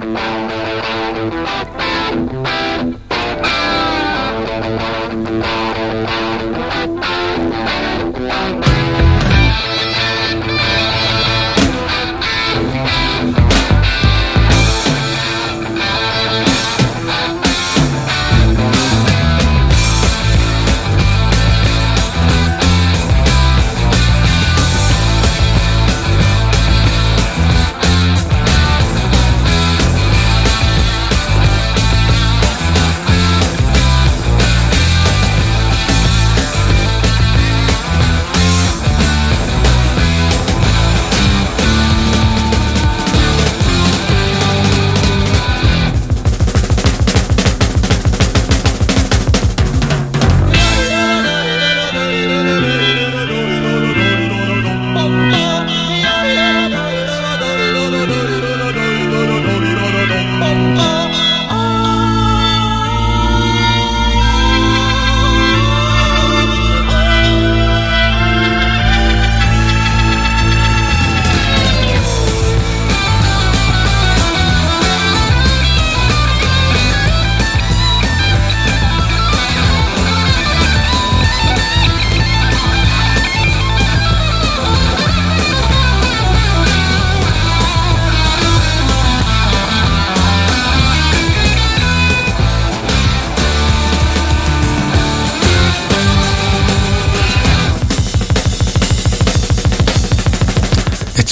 [0.00, 0.23] Bye.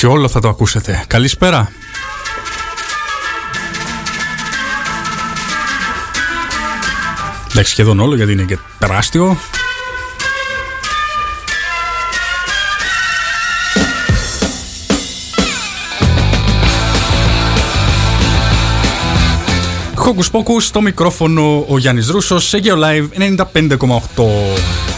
[0.05, 1.05] Έτσι όλο θα το ακούσετε.
[1.07, 1.73] Καλησπέρα.
[7.51, 9.37] Εντάξει σχεδόν όλο γιατί είναι και τεράστιο.
[19.95, 23.09] Χόκους Πόκους, στο μικρόφωνο ο Γιάννης Ρούσος σε GeoLive
[24.17, 24.92] 95,8.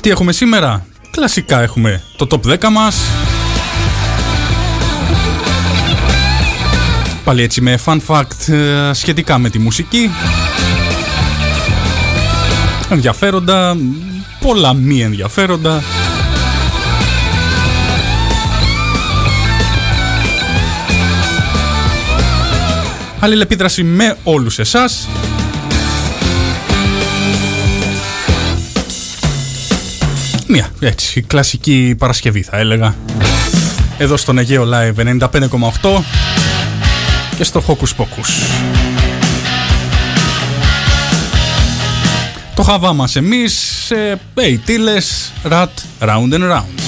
[0.00, 3.00] Τι έχουμε σήμερα; Κλασικά έχουμε το top 10 μας.
[7.24, 10.10] Πάλι έτσι με fun fact ε, σχετικά με τη μουσική.
[12.90, 13.76] Ενδιαφέροντα,
[14.40, 15.82] πολλά μη ενδιαφέροντα.
[23.20, 25.08] Αλληλεπίδραση με όλους εσάς.
[30.52, 32.94] Μια έτσι κλασική Παρασκευή θα έλεγα.
[33.98, 36.02] Εδώ στον Αιγαίο Live 95,8
[37.36, 38.28] και στο Hocus Pocus.
[42.54, 45.66] Το χαβά μας εμείς σε πεϊτήλες Rat
[46.00, 46.79] Round and Round.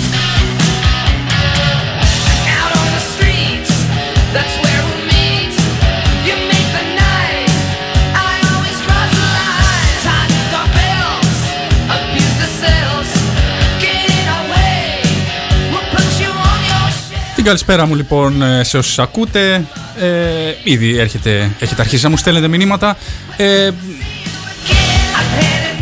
[17.43, 19.65] Την καλησπέρα μου λοιπόν ε, σε όσους ακούτε.
[19.99, 22.97] Ε, ήδη έρχεται, έχετε αρχίσει να μου στέλνετε μηνύματα.
[23.37, 23.71] Ε,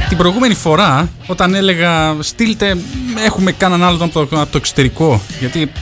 [0.09, 2.76] την προηγούμενη φορά όταν έλεγα στείλτε
[3.25, 5.72] έχουμε κανέναν άλλο από το, από το εξωτερικό γιατί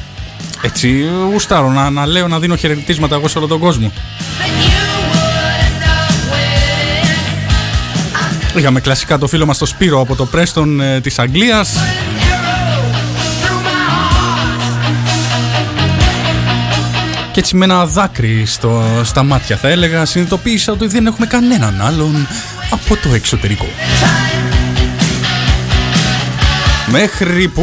[0.63, 3.93] έτσι γουστάρω να, να λέω να δίνω χαιρετίσματα εγώ σε όλο τον κόσμο.
[8.57, 11.77] Είχαμε κλασικά το φίλο μας το Σπύρο από το Πρέστον ε, της Αγγλίας
[17.39, 21.81] και έτσι με ένα δάκρυ στο, στα μάτια θα έλεγα συνειδητοποίησα ότι δεν έχουμε κανέναν
[21.81, 22.27] άλλον
[22.71, 23.67] από το εξωτερικό.
[26.87, 27.63] Μέχρι που...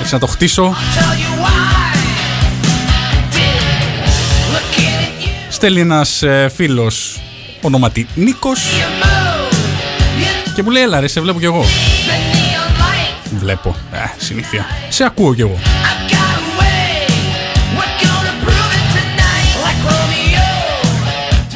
[0.00, 0.76] Έτσι να το χτίσω.
[5.48, 7.20] Στέλνει ένας ε, φίλος
[7.60, 8.64] ονόματι Νίκος
[10.54, 11.64] και μου λέει έλα ρε σε βλέπω κι εγώ.
[13.38, 14.66] Βλέπω, ε, συνήθεια.
[14.88, 15.58] Σε ακούω κι εγώ.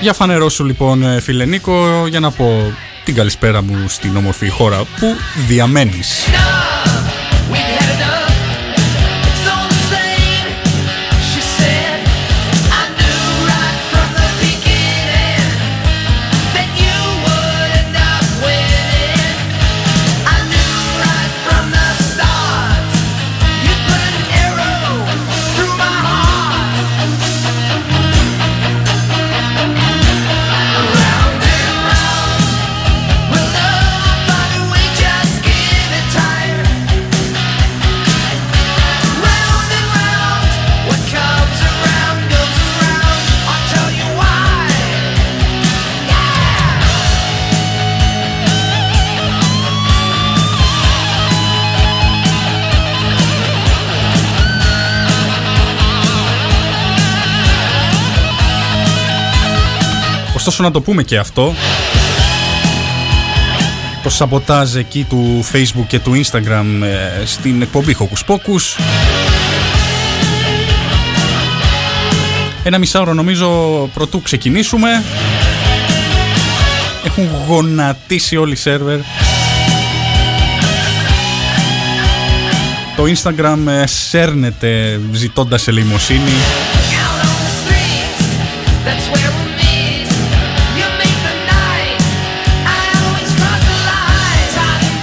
[0.01, 2.73] Για φανερώσου λοιπόν ε, φίλε Νίκο για να πω
[3.05, 5.17] την καλησπέρα μου στην όμορφη χώρα που
[5.49, 6.27] διαμένεις.
[60.41, 61.55] Ωστόσο να το πούμε και αυτό.
[64.03, 68.83] Το σαμποτάζ εκεί του facebook και του instagram ε, στην εκπομπή Hocus Pocus.
[72.63, 73.49] Ένα μισάωρο νομίζω
[73.95, 75.03] πρωτού ξεκινήσουμε.
[77.05, 78.99] Έχουν γονατίσει όλοι οι σερβερ.
[82.97, 86.33] Το instagram ε, σέρνεται ζητώντας ελεημοσύνη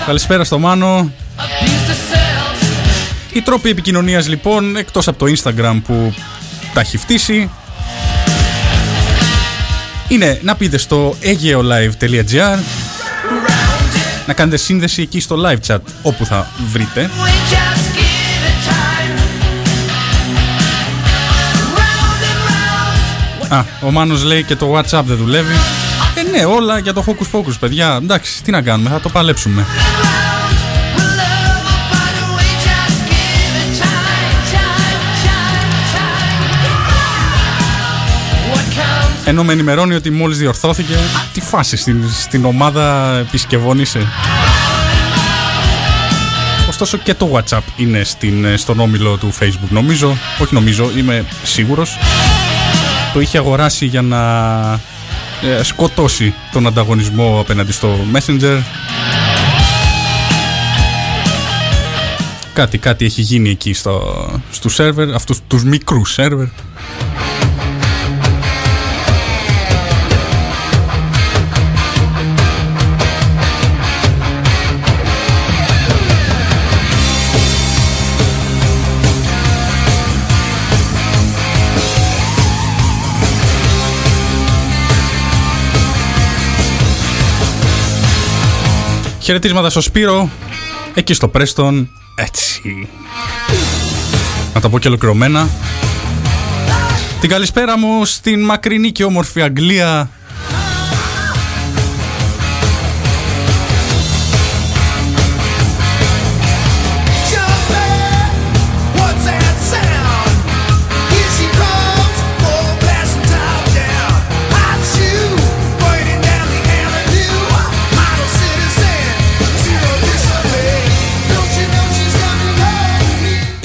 [0.07, 1.11] Καλησπέρα στο Μάνο.
[3.33, 6.13] Οι τρόποι επικοινωνίας λοιπόν, εκτός από το Instagram που
[6.73, 7.49] τα έχει φτύσει,
[10.07, 12.59] είναι να πείτε στο ageolive.gr
[14.27, 17.09] να κάνετε σύνδεση εκεί στο live chat όπου θα βρείτε
[23.49, 25.55] Α, ο Μάνος λέει και το WhatsApp δεν δουλεύει
[26.17, 27.99] ε, ναι, όλα για το Hocus Pocus, παιδιά.
[28.01, 29.65] Εντάξει, τι να κάνουμε, θα το παλέψουμε.
[39.27, 40.95] Ενώ με ενημερώνει ότι μόλις διορθώθηκε
[41.33, 44.07] Τι φάση στην, στην ομάδα επισκευών είσαι;
[46.69, 51.97] Ωστόσο και το Whatsapp είναι στην, στον όμιλο του Facebook Νομίζω, όχι νομίζω, είμαι σίγουρος
[53.13, 54.19] Το είχε αγοράσει για να
[55.41, 58.61] ε, σκοτώσει τον ανταγωνισμό απέναντι στο Messenger.
[62.53, 64.01] Κάτι, κάτι έχει γίνει εκεί στο,
[64.51, 66.47] στο σερβερ, αυτούς τους μικρούς σερβερ.
[89.27, 90.29] Χαιρετίσματα στο Σπύρο,
[90.93, 92.87] εκεί στο Πρέστον, έτσι.
[94.53, 95.49] Να τα πω και ολοκληρωμένα.
[97.19, 100.09] Την καλησπέρα μου στην μακρινή και όμορφη Αγγλία,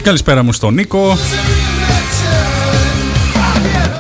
[0.03, 1.17] Καλησπέρα μου στον Νίκο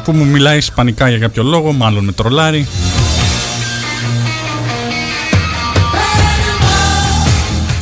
[0.04, 2.68] που μου μιλάει ισπανικά για κάποιο λόγο, μάλλον με τρολάρι.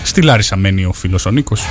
[0.03, 1.63] Στη Λάρισα μένει ο φίλος ο Νίκος.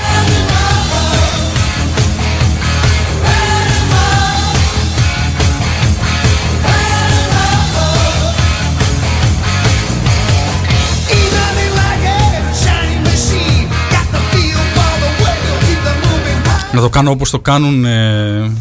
[16.80, 18.52] Να το κάνω όπως το κάνουν ε,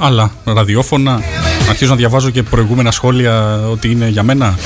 [0.00, 1.20] άλλα ραδιόφωνα.
[1.68, 4.58] Αρχίζω να διαβάζω και προηγούμενα σχόλια ότι είναι για μένα.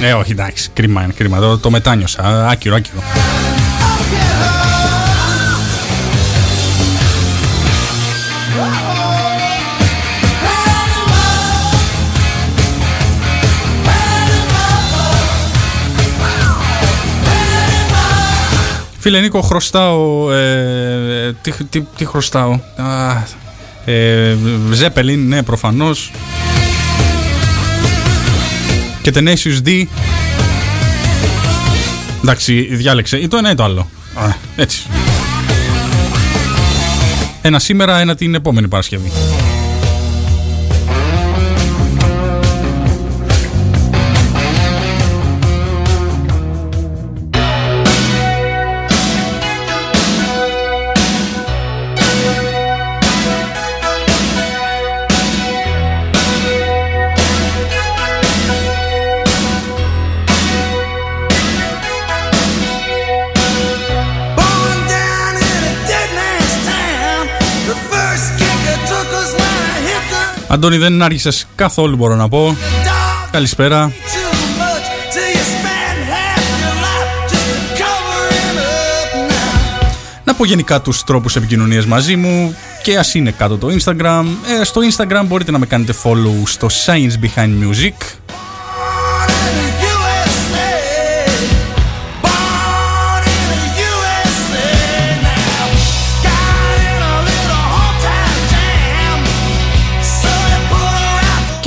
[0.00, 1.38] Ε, όχι, εντάξει, κρίμα είναι, κρίμα.
[1.38, 2.48] Το, το μετάνιωσα.
[2.48, 3.02] Άκυρο, άκυρο.
[19.00, 20.32] Φίλε Νίκο, χρωστάω.
[20.32, 22.60] Ε, τι, τι, τι, χρωστάω;
[23.84, 24.36] ε,
[24.72, 26.10] Ζέπελιν, ναι, προφανώς.
[29.02, 29.84] Και Tenacious D.
[32.22, 33.16] Εντάξει, διάλεξε.
[33.16, 33.90] Ή το ένα ή το άλλο.
[34.14, 34.86] Α, έτσι.
[37.42, 39.12] Ένα σήμερα, ένα την επόμενη Παρασκευή.
[70.52, 72.56] Αντώνη δεν άρχισες καθόλου μπορώ να πω.
[73.30, 73.92] Καλησπέρα.
[80.24, 84.24] Να πω γενικά τους τρόπους επικοινωνίας μαζί μου και ας είναι κάτω το Instagram.
[84.60, 88.14] Ε, Στο Instagram μπορείτε να με κάνετε follow στο Science Behind Music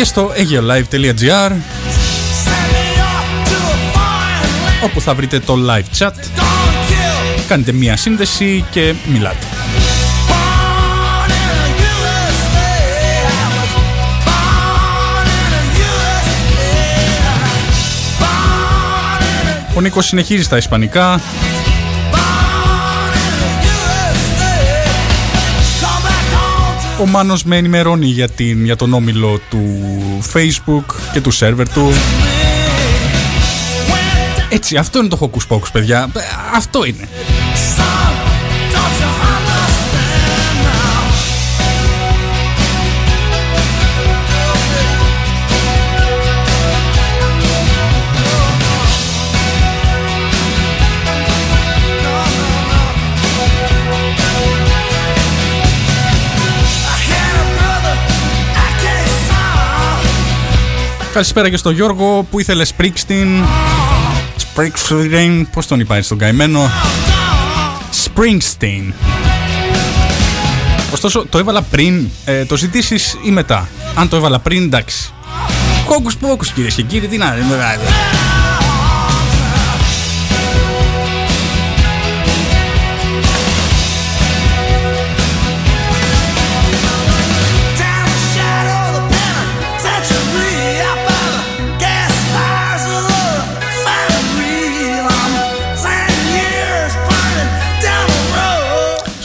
[0.04, 1.52] και στο ageolive.gr
[4.84, 6.12] όπου θα βρείτε το live chat.
[7.48, 9.46] Κάνετε μία σύνδεση και μιλάτε.
[19.76, 21.22] Ο Νίκος συνεχίζει στα ισπανικά
[27.02, 29.80] Ο Μάνος με ενημερώνει για, την, για τον όμιλο του
[30.34, 31.94] Facebook και του σερβερ του.
[34.50, 36.12] Έτσι, αυτό είναι το Hocus Pocus, παιδιά.
[36.56, 37.08] Αυτό είναι.
[61.14, 63.44] Καλησπέρα και στο Γιώργο που ήθελε Springsteen.
[64.38, 66.70] Springsteen, πώς τον είπα στον καημένο.
[68.06, 68.94] Springsteen.
[70.94, 73.70] Ωστόσο, το έβαλα πριν, ε, το ζητήσεις ή μετά.
[73.96, 75.14] Αν το έβαλα πριν, εντάξει.
[75.86, 77.46] Κόκκους πόκους κυρίες και κύριοι, τι να είναι.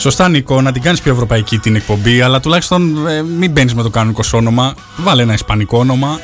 [0.09, 3.83] Σωστά, Νίκο, να την κάνεις πιο ευρωπαϊκή την εκπομπή, αλλά τουλάχιστον ε, μην μπαίνεις με
[3.83, 4.73] το κανονικός όνομα.
[4.97, 6.19] Βάλε ένα ισπανικό όνομα.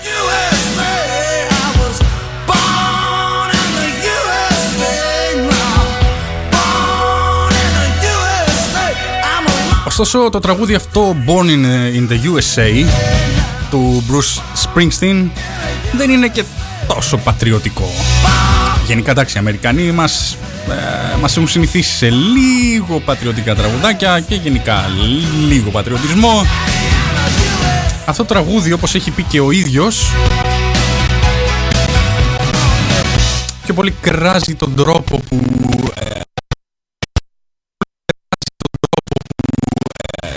[9.87, 11.65] Ωστόσο, το τραγούδι αυτό Born in,
[11.95, 12.85] in the USA
[13.69, 15.29] του Bruce Springsteen
[15.97, 16.43] δεν είναι και
[16.87, 17.89] τόσο πατριωτικό.
[18.87, 20.37] Γενικά, εντάξει, οι Αμερικανοί μας
[20.69, 24.85] ε, μας έχουν συνηθίσει σε λίγο πατριωτικά τραγουδάκια και γενικά
[25.47, 26.45] λίγο πατριωτισμό.
[28.05, 30.11] Αυτό το τραγούδι όπως έχει πει και ο ίδιος
[33.65, 35.39] πιο πολύ κράζει τον τρόπο που
[35.95, 36.19] ε,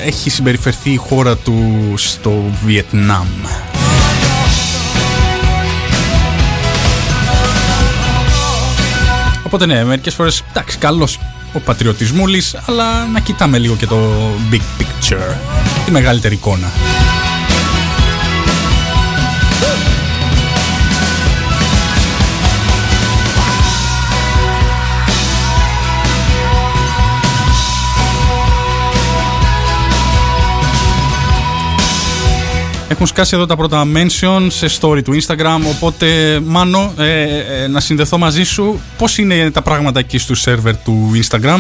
[0.07, 3.29] έχει συμπεριφερθεί η χώρα του στο Βιετνάμ.
[9.49, 11.19] Οπότε ναι, μερικές φορές, εντάξει, καλός
[11.53, 13.97] ο πατριωτισμούλης, αλλά να κοιτάμε λίγο και το
[14.51, 15.37] big picture,
[15.85, 16.71] τη μεγαλύτερη εικόνα.
[32.89, 37.23] Έχουν σκάσει εδώ τα πρώτα mention σε story του Instagram, οπότε Μάνο, ε,
[37.63, 38.81] ε, να συνδεθώ μαζί σου.
[38.99, 41.59] Πώς είναι τα πράγματα εκεί στο σερβερ του Instagram?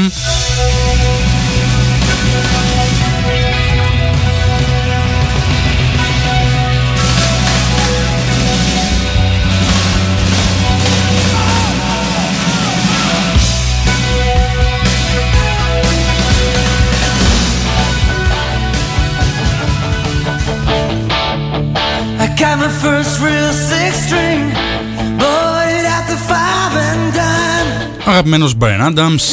[28.18, 29.24] αγαπημένος Brian Adams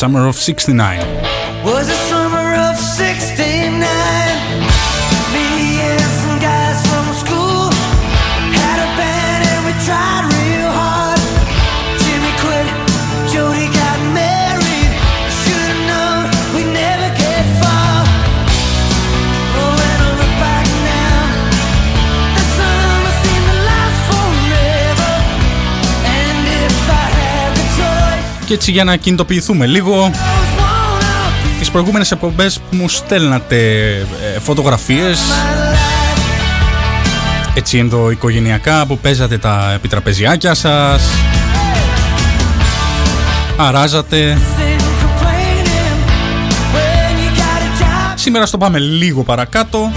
[0.00, 1.35] Summer of 69
[28.47, 30.11] Και έτσι για να κινητοποιηθούμε λίγο
[31.59, 33.57] Τις προηγούμενες εκπομπές που μου στέλνατε
[34.35, 35.19] ε, φωτογραφίες
[37.53, 41.03] έτσι ενδοοικογενειακά που παίζατε τα επιτραπεζιάκια σας
[43.57, 44.37] αράζατε.
[48.15, 49.91] Σήμερα στο πάμε λίγο παρακάτω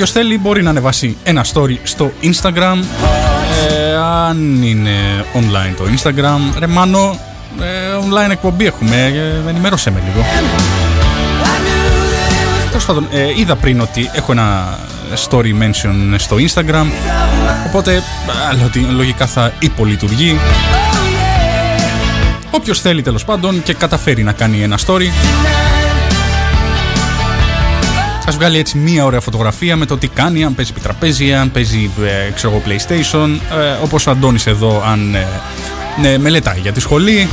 [0.00, 2.78] Όποιος θέλει μπορεί να ανεβάσει ένα story στο Instagram.
[3.68, 6.58] Ε, Αν είναι online το Instagram.
[6.58, 7.18] Ρε Μάνο,
[7.60, 7.64] ε,
[8.08, 8.96] online εκπομπή έχουμε.
[9.46, 10.26] Ε, Ενημέρωσέ με λίγο.
[12.68, 14.78] Τέλος πάντων, ε, είδα πριν ότι έχω ένα
[15.28, 16.86] story mention στο Instagram
[17.66, 18.02] Οπότε
[18.90, 20.38] λογικά θα υπολειτουργεί.
[22.50, 25.08] Όποιος θέλει τέλος πάντων και καταφέρει να κάνει ένα story
[28.30, 31.90] ας βγάλει έτσι μία ωραία φωτογραφία με το τι κάνει, αν παίζει επιτραπέζι, αν παίζει
[32.04, 35.26] ε, ξέρω εγώ PlayStation, ε, όπως ο Αντώνης εδώ αν ε,
[36.00, 37.28] ναι, μελετάει για τη σχολή.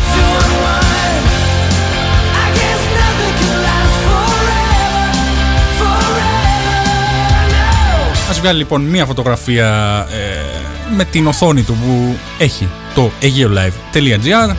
[8.30, 9.68] Ας βγάλει λοιπόν μία φωτογραφία
[10.12, 14.56] ε, με την οθόνη του που έχει το aeolive.gr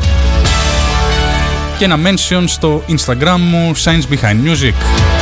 [1.79, 5.18] και ένα mention στο Instagram μου Science Behind Music.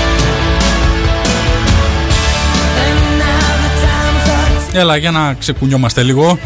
[4.78, 6.38] Έλα για να ξεκουνιόμαστε λίγο.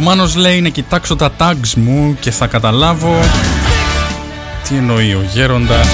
[0.00, 3.20] Ο Μάνος λέει να κοιτάξω τα tags μου και θα καταλάβω
[4.68, 5.88] τι εννοεί ο γέροντας.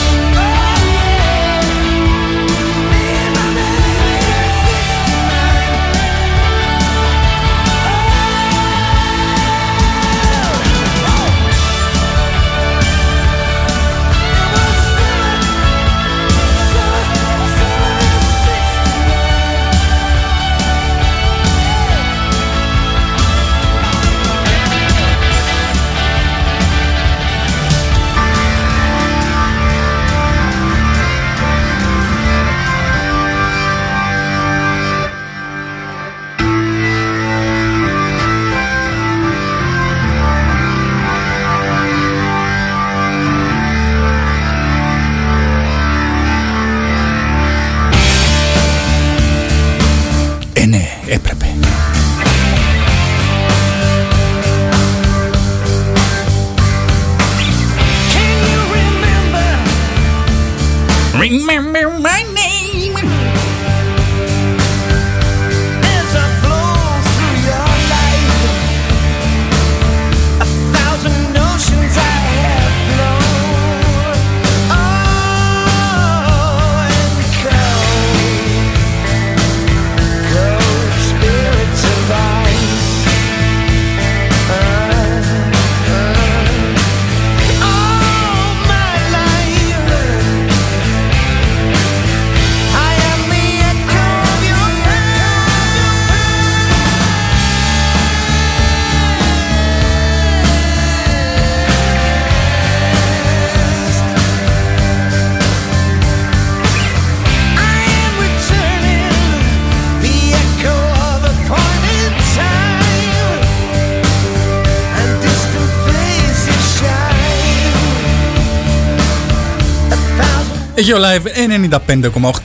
[120.95, 121.27] Live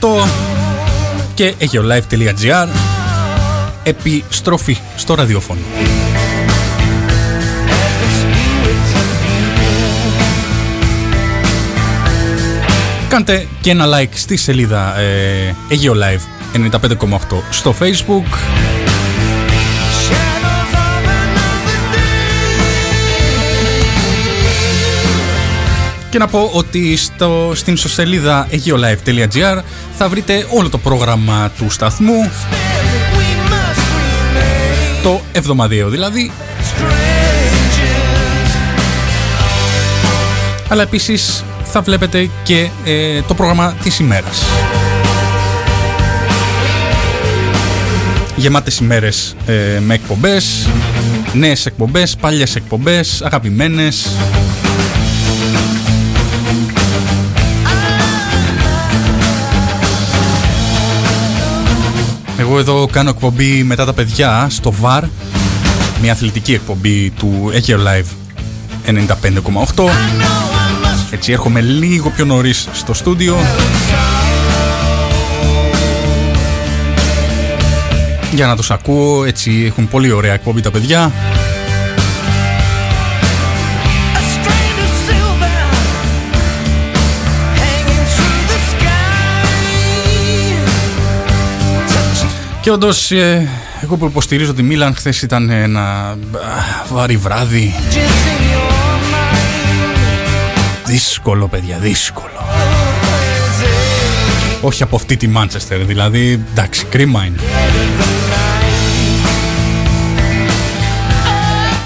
[0.00, 0.28] 95,8
[1.34, 2.68] και aeolive.gr
[3.82, 5.60] Επιστροφή στο ραδιόφωνο.
[13.08, 16.20] Κάντε και ένα like στη σελίδα ε, Live
[16.54, 17.18] 95,8
[17.50, 18.61] στο facebook
[26.12, 29.62] Και να πω ότι στο, στην ιστοσελίδα aeolive.gr
[29.96, 32.30] θα βρείτε όλο το πρόγραμμα του σταθμού.
[35.02, 36.32] Το εβδομαδιαίο δηλαδή.
[40.68, 44.42] Αλλά επίσης θα βλέπετε και ε, το πρόγραμμα της ημέρας.
[48.36, 50.68] Γεμάτες ημέρες ε, με εκπομπές
[51.32, 54.10] νέες εκπομπές, παλιές εκπομπές, αγαπημένες
[62.52, 65.02] Εγώ εδώ κάνω εκπομπή μετά τα παιδιά στο VAR
[66.00, 68.04] Μια αθλητική εκπομπή του Ekio Live
[68.86, 69.88] 95,8
[71.10, 73.36] Έτσι έρχομαι λίγο πιο νωρίς στο στούντιο.
[78.34, 81.12] Για να τους ακούω, έτσι έχουν πολύ ωραία εκπομπή τα παιδιά
[92.62, 93.48] Και όντως, ε,
[93.82, 96.16] εγώ που υποστηρίζω τη Μίλαν, χθες ήταν ένα
[96.92, 97.74] βαρύ βράδυ.
[100.86, 102.46] δύσκολο παιδιά, δύσκολο.
[104.60, 107.36] Όχι από αυτή τη Μάντσεστερ, δηλαδή εντάξει, κρίμα είναι.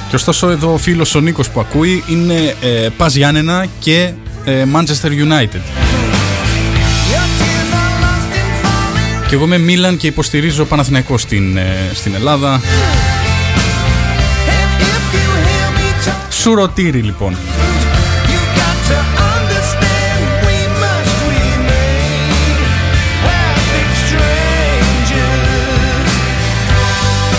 [0.09, 4.13] Και ωστόσο εδώ ο φίλος ο Νίκος που ακούει είναι ε, Πας Γιάννενα και
[4.45, 5.86] ε, Manchester United.
[9.29, 12.61] Και εγώ είμαι Μίλαν και υποστηρίζω Παναθηναϊκό στην, ε, στην Ελλάδα.
[16.31, 17.37] Σουρωτήρι λοιπόν.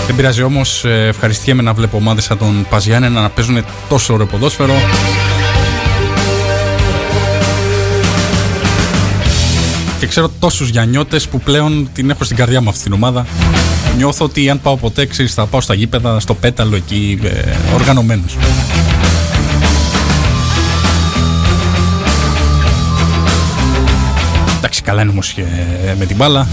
[0.08, 4.26] Δεν πειράζει όμως, ε, ευχαριστιέμαι να βλέπω ομάδες σαν τον Παζιάννε να παίζουν τόσο ωραίο
[4.26, 4.74] ποδόσφαιρο.
[10.08, 13.26] Και ξέρω τόσους Γιαννιώτε που πλέον την έχω στην καρδιά μου αυτή την ομάδα.
[13.98, 18.38] Νιώθω ότι αν πάω ποτέ, ξέρεις, θα πάω στα γήπεδα, στο πέταλο εκεί, ε, οργανωμένος.
[24.58, 25.44] Εντάξει, καλά είναι όμως και
[25.98, 26.48] με την μπάλα.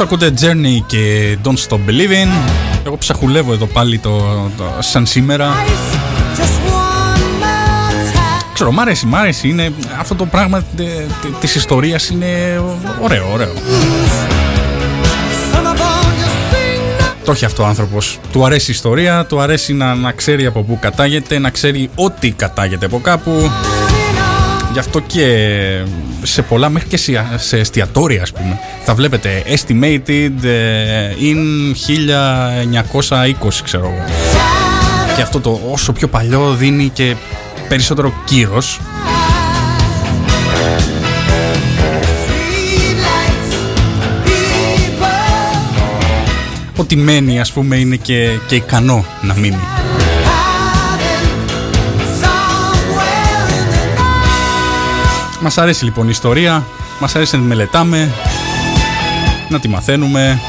[0.00, 2.28] Ακούτε Journey και Don't Stop Believing.
[2.86, 4.18] Εγώ ψαχουλεύω εδώ πάλι το,
[4.56, 5.54] το σαν σήμερα.
[8.54, 9.48] Ξέρω, μ' αρέσει, μ' αρέσει.
[9.48, 10.64] Είναι, αυτό το πράγμα
[11.40, 12.62] της ιστορίας είναι
[13.02, 13.52] ωραίο, ωραίο.
[17.24, 18.18] Το έχει αυτό ο άνθρωπος.
[18.32, 22.30] Του αρέσει η ιστορία, του αρέσει να, να ξέρει από πού κατάγεται, να ξέρει ότι
[22.30, 23.50] κατάγεται από κάπου.
[24.72, 25.26] Γι' αυτό και
[26.22, 26.96] σε πολλά, μέχρι και
[27.36, 31.72] σε εστιατόρια, ας πούμε, θα βλέπετε estimated ε, in
[33.42, 34.04] 1920, ξέρω εγώ.
[35.16, 37.14] Και αυτό το όσο πιο παλιό δίνει και
[37.68, 38.80] περισσότερο κύρος.
[46.76, 49.71] Ότι μένει, ας πούμε, είναι και, και ικανό να μείνει.
[55.42, 56.66] Μας αρέσει λοιπόν η ιστορία,
[57.00, 58.12] μας αρέσει να τη μελετάμε,
[59.48, 60.40] να τη μαθαίνουμε.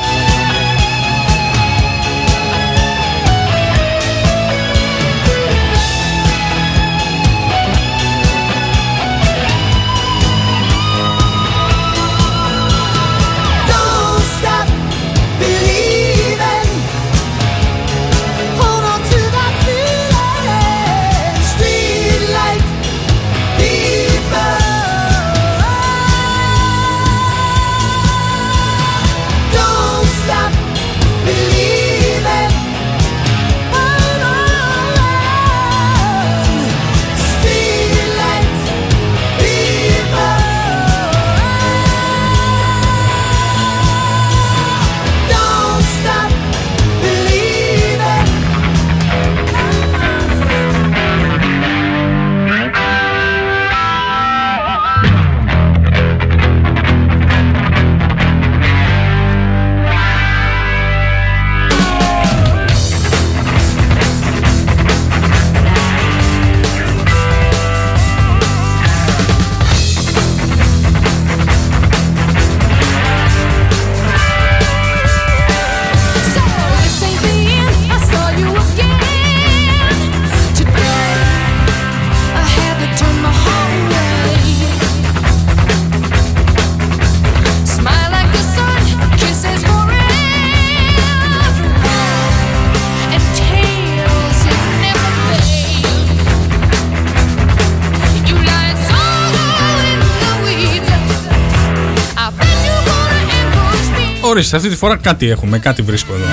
[104.53, 106.25] Ορίστε, αυτή τη φορά κάτι έχουμε, κάτι βρίσκω εδώ.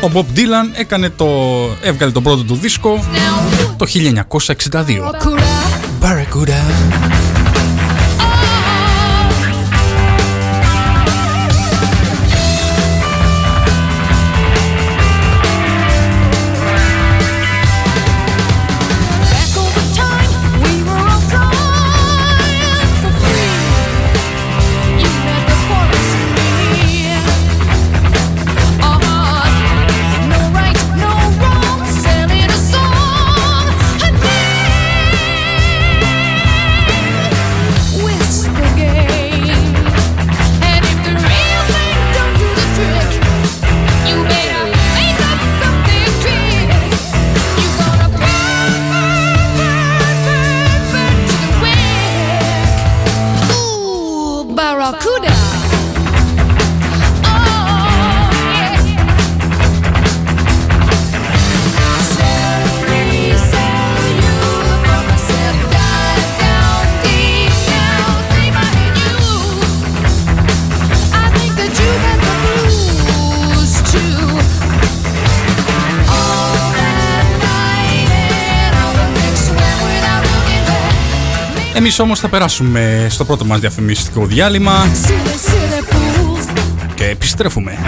[0.00, 1.26] Ο Bob Dylan έκανε το,
[1.82, 3.04] έβγαλε τον πρώτο του δίσκο
[3.76, 3.86] το
[4.28, 4.76] 1962.
[6.00, 6.95] Barracuda.
[81.86, 84.86] Εμείς όμως θα περάσουμε στο πρώτο μας διαφημιστικό διάλειμμα
[86.94, 87.78] και επιστρέφουμε.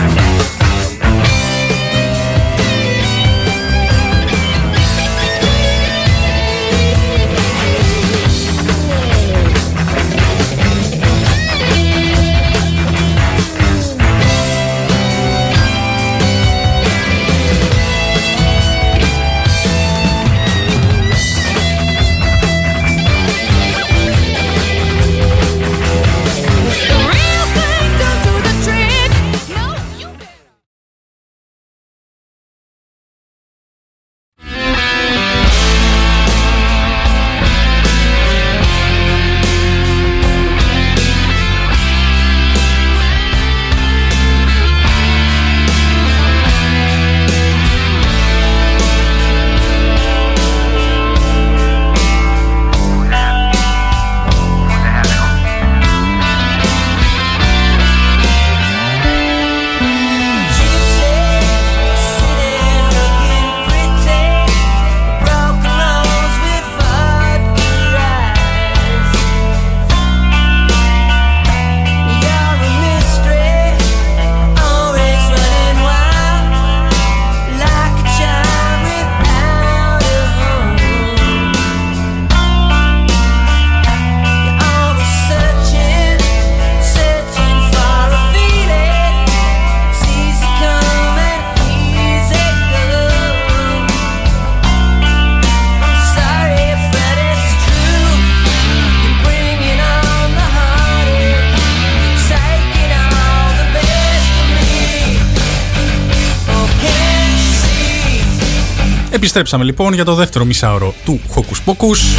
[109.39, 112.19] Επιστρέψαμε λοιπόν για το δεύτερο μισάωρο του Hocus Pocus.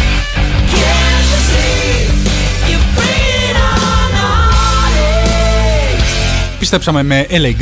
[6.56, 7.54] Επιστρέψαμε με LA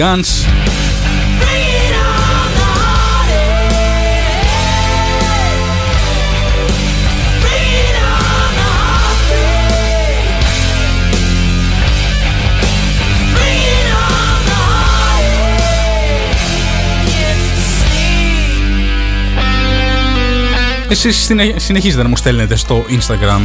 [20.89, 23.41] Εσείς συνεχίζετε να μου στέλνετε στο Instagram,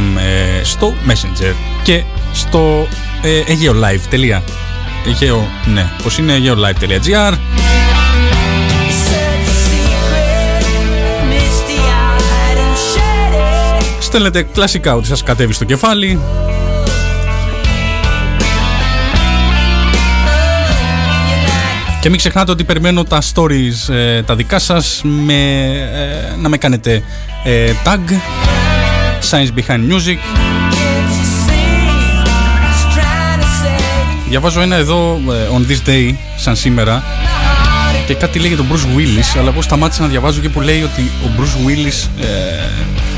[0.59, 1.53] ε, στο Messenger
[1.83, 2.03] και
[2.33, 2.87] στο
[3.21, 4.41] ε, ageolive.
[5.07, 7.33] Αιγαίο, ναι, πως είναι ageolive.gr
[13.99, 16.19] Στέλνετε κλασικά ότι σας κατέβει στο κεφάλι
[22.03, 25.33] Και μην ξεχνάτε ότι περιμένω τα stories ε, τα δικά σας με,
[26.33, 27.03] ε, να με κάνετε
[27.43, 28.11] ε, tag.
[29.29, 30.17] Science Behind Music.
[34.29, 37.03] Διαβάζω ένα εδώ on this day σαν σήμερα
[38.05, 40.83] και κάτι λέει για τον Bruce Willis αλλά εγώ σταμάτησα να διαβάζω και που λέει
[40.83, 42.09] ότι ο Bruce Willis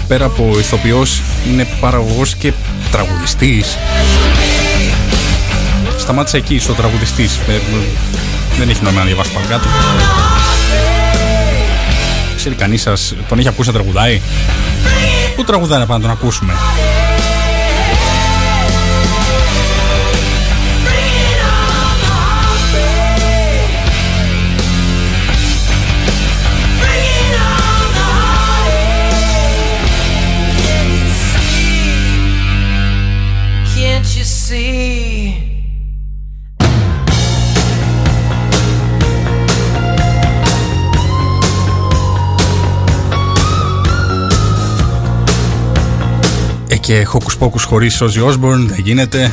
[0.07, 1.21] πέρα από ηθοποιός
[1.51, 2.53] είναι παραγωγός και
[2.91, 3.77] τραγουδιστής.
[5.97, 7.39] Σταμάτησα εκεί στο τραγουδιστής
[8.57, 9.67] δεν έχει νόημα να διαβάσει πάνω κάτω.
[12.35, 14.21] Ξέρει κανείς σας, τον έχει ακούσει να τραγουδάει;
[15.35, 16.53] Πού τραγουδάει να πάμε να τον ακούσουμε;
[46.85, 49.31] Και Hocus Pocus χωρίς Ozzy Osbourne δεν γίνεται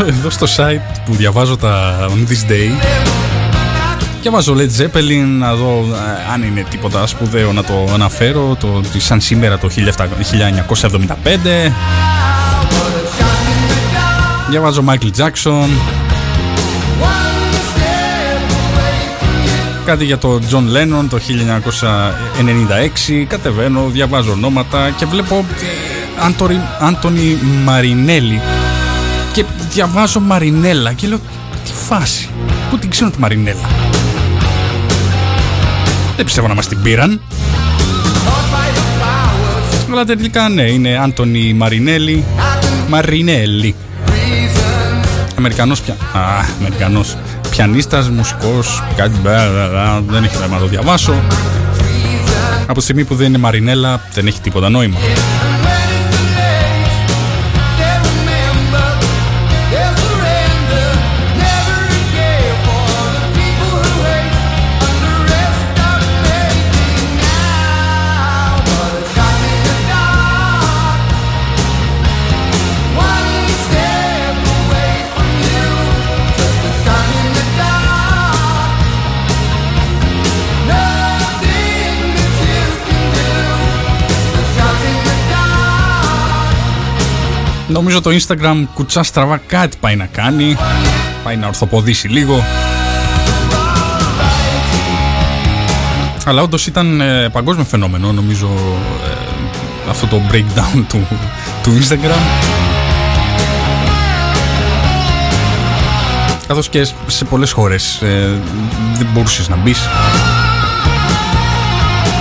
[0.00, 2.70] εδώ στο site που διαβάζω τα On This Day
[4.20, 9.20] Διαβάζω Led Zeppelin να δω ε, αν είναι τίποτα σπουδαίο να το αναφέρω το, σαν
[9.20, 9.68] σήμερα το
[10.78, 11.72] 1975
[14.48, 15.68] Διαβάζω Michael Jackson.
[19.84, 21.18] Κάτι για το John Lennon το
[23.10, 25.44] 1996 Κατεβαίνω, διαβάζω ονόματα και βλέπω
[26.80, 28.40] Άντωνι Μαρινέλη
[29.36, 31.18] και διαβάζω Μαρινέλα και λέω
[31.64, 32.28] τι φάση,
[32.70, 33.68] πού την ξέρω τη Μαρινέλα;
[36.16, 37.20] Δεν πιστεύω να μας την πήραν.
[39.92, 42.24] Αλλά τελικά ναι, είναι Άντωνη Μαρινέλη.
[42.88, 43.74] Μαρινέλη.
[45.38, 45.94] Αμερικανός πια...
[46.12, 47.16] Α, Αμερικανός.
[47.50, 49.20] Πιανίστας, μουσικός, κάτι
[50.06, 51.14] δεν έχει θέμα να το διαβάσω.
[52.66, 54.96] Από τη στιγμή που δεν είναι Μαρινέλα δεν έχει τίποτα νόημα.
[87.68, 90.56] Νομίζω το Instagram κουτσά στραβά κάτι πάει να κάνει.
[91.24, 92.44] Πάει να ορθοποδήσει λίγο.
[96.24, 98.48] Αλλά όντως ήταν ε, παγκόσμιο φαινόμενο νομίζω
[99.86, 101.06] ε, αυτό το breakdown του,
[101.62, 102.20] του Instagram.
[106.46, 108.40] Καθώς και σε πολλές χώρες ε,
[108.94, 109.88] δεν μπορούσες να μπεις.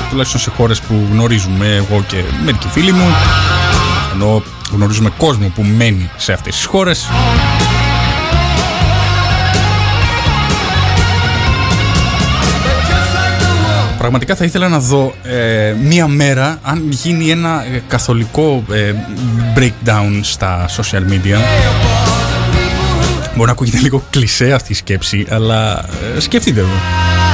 [0.09, 3.05] Τουλάχιστον σε χώρες που γνωρίζουμε εγώ και μερικοί φίλοι μου
[4.15, 7.09] ενώ γνωρίζουμε κόσμο που μένει σε αυτές τις χώρες
[13.97, 18.93] Πραγματικά θα ήθελα να δω ε, μία μέρα αν γίνει ένα ε, καθολικό ε,
[19.55, 21.37] breakdown στα social media
[23.35, 25.85] Μπορεί να ακούγεται λίγο κλισέ αυτή η σκέψη, αλλά
[26.17, 27.24] σκεφτείτε το.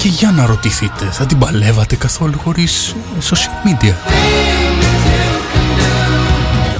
[0.00, 3.94] Και για να ρωτηθείτε, θα την παλεύατε καθόλου χωρίς social media;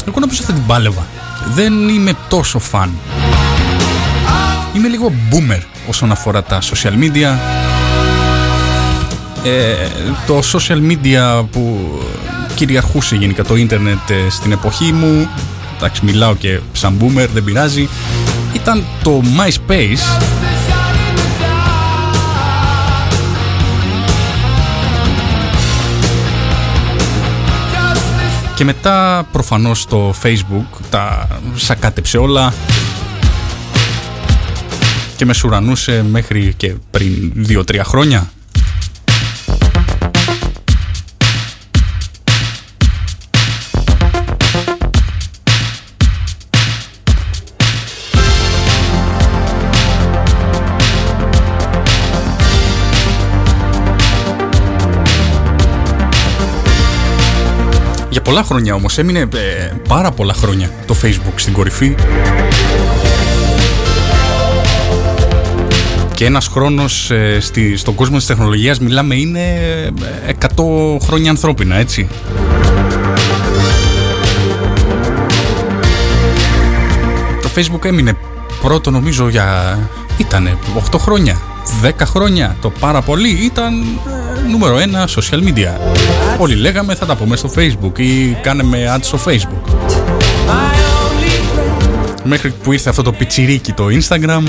[0.08, 1.06] Εγώ νομίζω θα την πάλευα.
[1.54, 2.90] Δεν είμαι τόσο φαν.
[4.76, 7.38] Είμαι λίγο boomer όσον αφορά τα social media.
[9.44, 9.74] Ε,
[10.26, 11.90] το social media που
[12.54, 15.28] κυριαρχούσε γενικά το ίντερνετ ε, στην εποχή μου
[15.76, 17.88] εντάξει μιλάω και σαν boomer δεν πειράζει
[18.52, 20.20] ήταν το MySpace
[28.60, 32.54] Και μετά προφανώς το facebook τα σακάτεψε όλα
[35.16, 38.30] και με σουρανούσε μέχρι και πριν 2-3 χρόνια.
[58.30, 61.94] Πολλά χρόνια όμως, έμεινε ε, πάρα πολλά χρόνια το Facebook στην κορυφή.
[66.14, 69.42] Και ένας χρόνος ε, στη, στον κόσμο της τεχνολογίας μιλάμε είναι
[70.40, 72.08] 100 ε, χρόνια ανθρώπινα, έτσι.
[77.42, 78.16] Το Facebook έμεινε
[78.62, 79.78] πρώτο νομίζω για...
[80.16, 80.56] ήτανε
[80.90, 81.40] 8 χρόνια,
[81.82, 83.84] 10 χρόνια, το πάρα πολύ ήταν
[84.48, 85.80] νούμερο 1 social media.
[86.38, 89.74] Όλοι λέγαμε θα τα πούμε στο facebook ή κάναμε ads στο facebook.
[92.24, 94.42] Μέχρι που ήρθε αυτό το πιτσιρίκι το instagram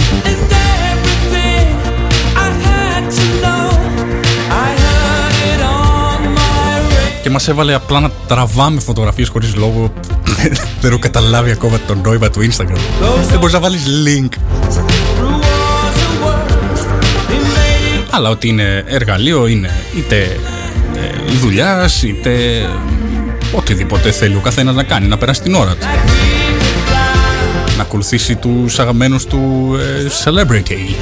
[7.22, 9.94] και μας έβαλε απλά να τραβάμε φωτογραφίες χωρίς λόγο
[10.82, 12.78] δεν έχω καταλάβει ακόμα το νόημα του Instagram.
[13.30, 14.30] Δεν μπορείς να βάλεις link.
[18.14, 20.39] Αλλά ότι είναι εργαλείο είναι είτε
[20.95, 22.32] ε, δουλειάς, είτε
[23.51, 25.88] οτιδήποτε θέλει ο καθένας να κάνει, να περάσει την ώρα του.
[27.78, 30.95] Να ακολουθήσει τους αγαπημένους του ε, celebrity.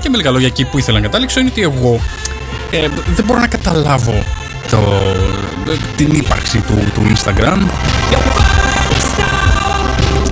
[0.00, 2.00] Και με λίγα λόγια εκεί που ήθελα να καταλήξω είναι ότι εγώ
[2.70, 4.24] ε, δεν μπορώ να καταλάβω
[4.70, 4.78] το,
[5.96, 7.58] την ύπαρξη του, του Instagram.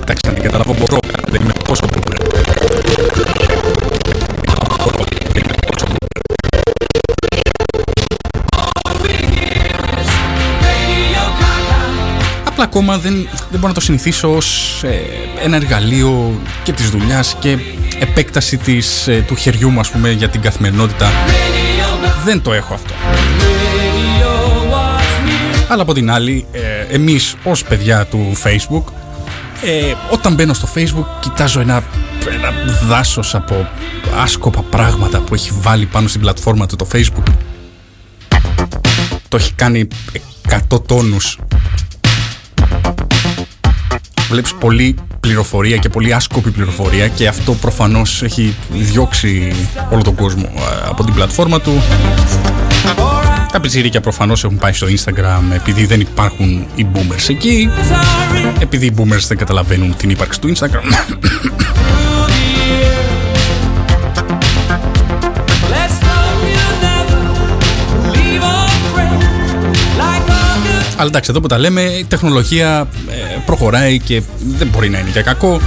[0.01, 2.17] Εντάξει, να την καταλάβω μπορώ, δεν είμαι τόσο boomer.
[12.45, 14.99] Απλά ακόμα δεν, δεν μπορώ να το συνηθίσω ως ε,
[15.43, 17.57] ένα εργαλείο και της δουλειάς και
[17.99, 21.11] επέκταση της, ε, του χεριού μου ας πούμε για την καθημερινότητα.
[22.23, 22.93] Δεν το έχω αυτό.
[25.67, 28.83] Αλλά από την άλλη, ε, εμείς ως παιδιά του Facebook,
[29.61, 31.83] ε, όταν μπαίνω στο Facebook κοιτάζω ένα,
[32.33, 32.51] ένα
[32.87, 33.69] δάσος από
[34.17, 37.33] άσκοπα πράγματα που έχει βάλει πάνω στην πλατφόρμα του το Facebook.
[39.27, 39.87] Το έχει κάνει
[40.69, 41.39] 100 τόνους.
[44.29, 49.51] Βλέπεις πολύ πληροφορία και πολύ άσκοπη πληροφορία και αυτό προφανώς έχει διώξει
[49.91, 51.81] όλο τον κόσμο ε, από την πλατφόρμα του.
[53.51, 57.69] Τα πιτσιρίκια προφανώς έχουν πάει στο Instagram επειδή δεν υπάρχουν οι boomers εκεί.
[58.59, 61.17] Επειδή οι boomers δεν καταλαβαίνουν την ύπαρξη του Instagram.
[70.99, 74.21] Αλλά εντάξει, εδώ που τα λέμε, η τεχνολογία ε, προχωράει και
[74.57, 75.61] δεν μπορεί να είναι για κακό.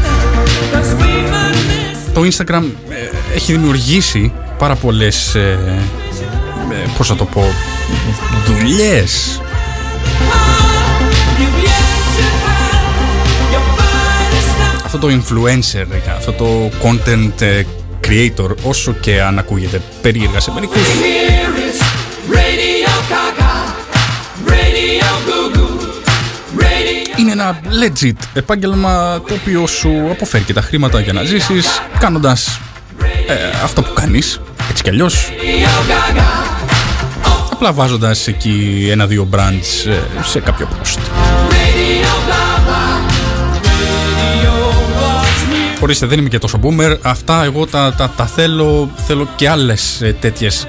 [2.14, 5.58] Το Instagram ε, έχει δημιουργήσει πάρα πολλές, ε,
[6.96, 7.44] πώς θα το πω,
[8.46, 9.40] δουλειές.
[14.84, 17.64] Αυτό το influencer, αυτό το content
[18.08, 20.82] creator, όσο και αν ακούγεται περίεργα σε μερικούς.
[27.42, 32.60] Ένα legit επάγγελμα το οποίο σου αποφέρει και τα χρήματα για να ζήσεις κάνοντας
[33.26, 33.34] ε,
[33.64, 34.40] αυτό που κάνεις,
[34.70, 35.28] έτσι κι αλλιώς.
[37.52, 40.98] Απλά βάζοντας εκεί ένα-δύο brands ε, σε κάποιο post.
[45.80, 46.96] Ορίστε, δεν είμαι και τόσο boomer.
[47.02, 50.66] Αυτά εγώ τα, τα, τα θέλω, θέλω και άλλες ε, τέτοιες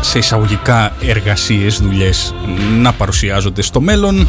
[0.00, 2.34] σε εισαγωγικά εργασίες, δουλειές
[2.80, 4.28] να παρουσιάζονται στο μέλλον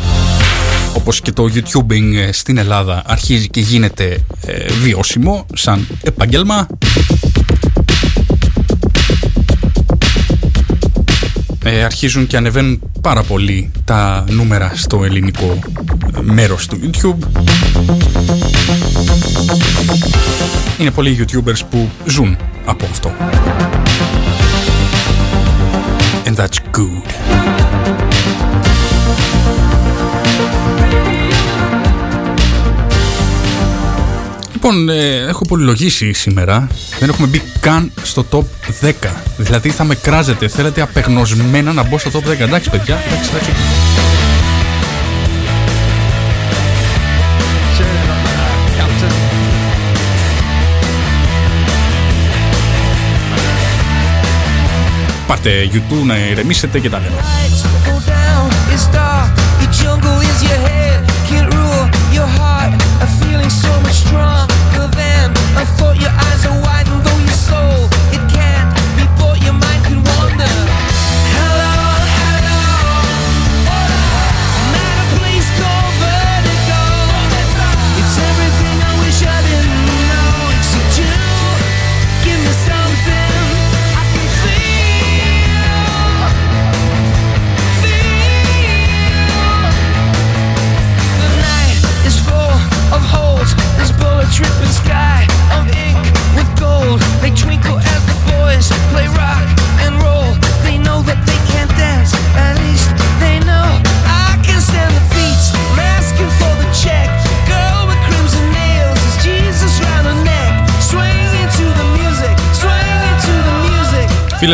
[0.94, 6.68] όπως και το YouTubing ε, στην Ελλάδα αρχίζει και γίνεται ε, βιώσιμο σαν επάγγελμα.
[11.64, 15.60] Ε, αρχίζουν και ανεβαίνουν πάρα πολύ τα νούμερα στο ελληνικό
[16.22, 17.28] μέρος του YouTube.
[20.80, 23.12] Είναι πολλοί YouTubers που ζουν από αυτό.
[26.26, 27.53] And that's good.
[34.66, 36.68] Λοιπόν, ε, έχω πολυλογήσει σήμερα.
[37.00, 38.44] Δεν έχουμε μπει καν στο top
[38.82, 38.92] 10.
[39.38, 40.48] Δηλαδή θα με κράζετε.
[40.48, 42.40] Θέλετε απεγνωσμένα να μπω στο top 10.
[42.40, 42.98] Εντάξει, παιδιά.
[43.08, 43.52] Εντάξει, εντάξει.
[55.28, 57.16] Πάρτε YouTube να ηρεμήσετε και τα λέμε.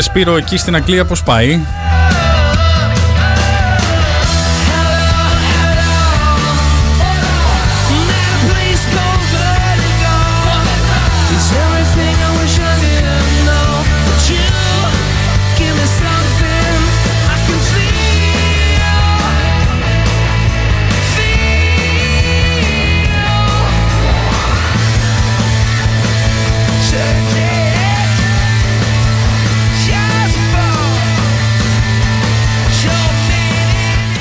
[0.09, 1.59] Σπύρο, εκεί στην Αγγλία πώς πάει.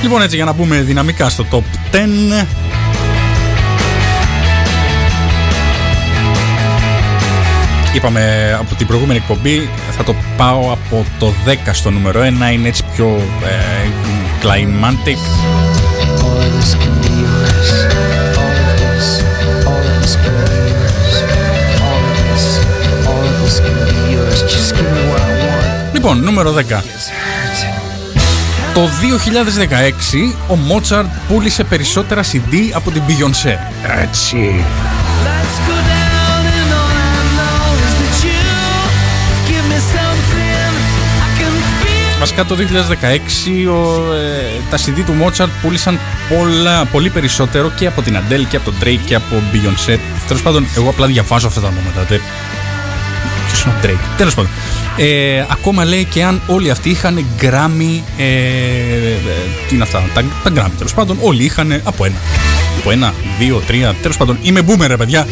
[0.02, 1.94] Λοιπόν έτσι για να μπούμε δυναμικά στο top
[2.42, 2.46] 10
[7.94, 12.68] Είπαμε από την προηγούμενη εκπομπή θα το πάω από το 10 στο νούμερο 1 είναι
[12.68, 13.88] έτσι πιο ε,
[14.42, 15.16] climatic
[25.92, 26.80] Λοιπόν, νούμερο 10
[28.74, 33.56] το 2016 ο Μότσαρτ πούλησε περισσότερα CD από την Beyoncé.
[34.02, 34.64] Έτσι.
[42.18, 42.60] Βασικά το 2016
[43.68, 45.98] ο, ε, τα CD του Mozart πούλησαν
[46.28, 49.98] πολλά, πολύ περισσότερο και από την Adele και από τον Drake και από Beyoncé.
[50.26, 52.06] Τέλος πάντων, εγώ απλά διαβάζω αυτά τα ονόματα.
[53.62, 54.16] Ποιο είναι ο Drake.
[54.16, 54.50] Τέλος πάντων.
[54.96, 58.04] Ε, ακόμα λέει και αν όλοι αυτοί είχαν γκράμμι.
[58.18, 59.16] Ε, ε,
[59.68, 61.18] τι είναι αυτά, τα, τα γκράμμι τέλος πάντων.
[61.20, 62.16] Όλοι είχαν από ένα.
[62.78, 63.94] Από ένα, δύο, τρία.
[64.02, 65.26] Τέλος πάντων, είμαι boomer, παιδιά.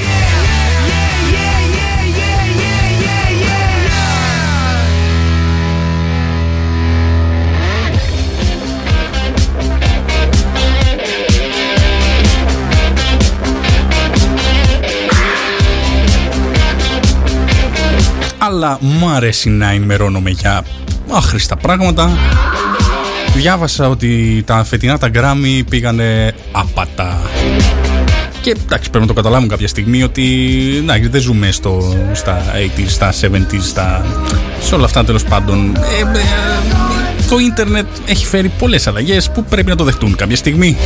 [18.57, 20.65] Αλλά μου αρέσει να ενημερώνομαι για
[21.11, 22.11] άχρηστα πράγματα.
[23.35, 27.21] Διάβασα ότι τα φετινά τα γκράμμι πήγανε άπατα.
[28.41, 30.25] Και εντάξει, πρέπει να το καταλάβουν κάποια στιγμή ότι
[30.79, 32.43] εντάξει, δεν ζούμε στο, στα
[32.77, 34.07] 80s, στα 70s, στα,
[34.61, 35.77] σε όλα αυτά τέλος πάντων.
[35.77, 36.23] Ε, ε,
[37.29, 40.77] το ίντερνετ έχει φέρει πολλές αλλαγές που πρέπει να το δεχτούν κάποια στιγμή.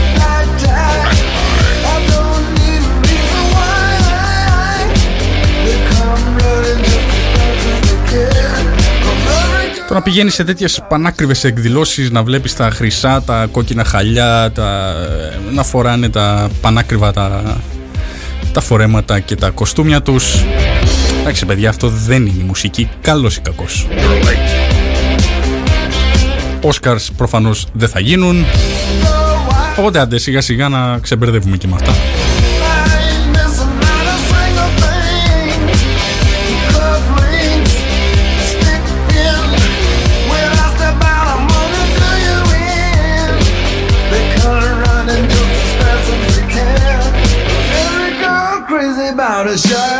[9.91, 14.95] Το να πηγαίνεις σε τέτοιες πανάκριβες εκδηλώσεις, να βλέπεις τα χρυσά, τα κόκκινα χαλιά, τα,
[15.53, 17.57] να φοράνε τα πανάκριβα τα,
[18.53, 20.45] τα φορέματα και τα κοστούμια τους.
[21.21, 23.87] Εντάξει, παιδιά, αυτό δεν είναι η μουσική, καλός ή κακός.
[26.63, 28.45] Όσκαρς προφανώς δεν θα γίνουν
[29.79, 32.20] Οπότε άντε σιγά σιγά να ξεμπερδεύουμε και με αυτά
[49.51, 50.00] to shine.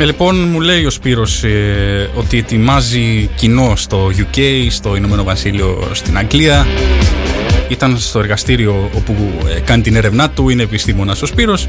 [0.00, 5.88] Ε, λοιπόν, μου λέει ο Σπύρος ε, ότι ετοιμάζει κοινό στο UK, στο Ηνωμένο Βασίλειο,
[5.92, 6.66] στην Αγγλία.
[7.68, 9.16] Ήταν στο εργαστήριο όπου
[9.56, 11.68] ε, κάνει την έρευνά του, είναι επιστήμονας ο Σπύρος.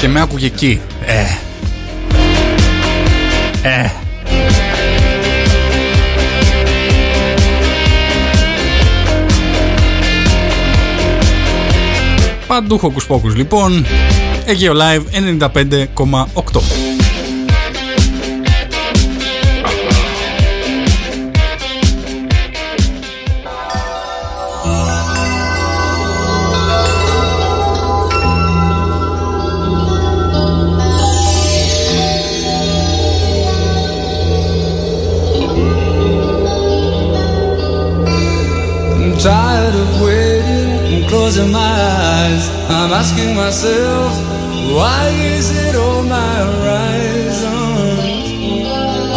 [0.00, 0.80] Και με άκουγε εκεί.
[1.06, 1.22] Ε.
[3.68, 3.90] Ε.
[12.46, 13.86] Παντού χοκους πόκους λοιπόν
[14.50, 16.88] Αιγαίο Live 95,8.
[39.20, 42.44] tired of waiting and closing my eyes.
[42.70, 44.37] I'm asking myself
[44.76, 47.48] Why is it all my horizons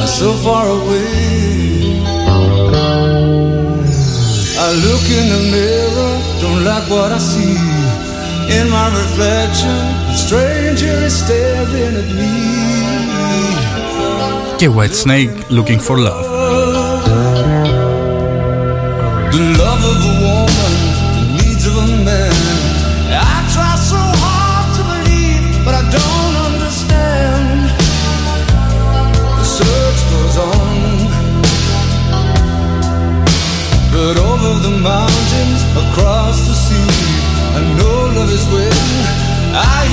[0.02, 2.02] are so far away?
[4.58, 7.58] I look in the mirror, don't like what I see.
[8.58, 9.82] In my reflection,
[10.14, 12.32] a stranger is staring at me.
[14.60, 16.41] Get White Snake looking for love.
[38.22, 38.72] of his will.
[39.54, 39.91] I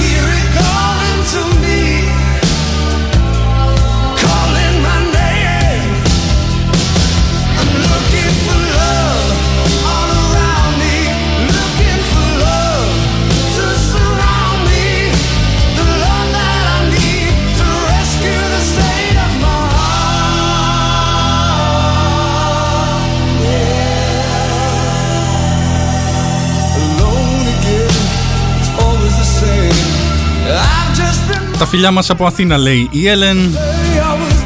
[31.58, 33.58] Τα φιλιά μας από Αθήνα λέει η Έλεν.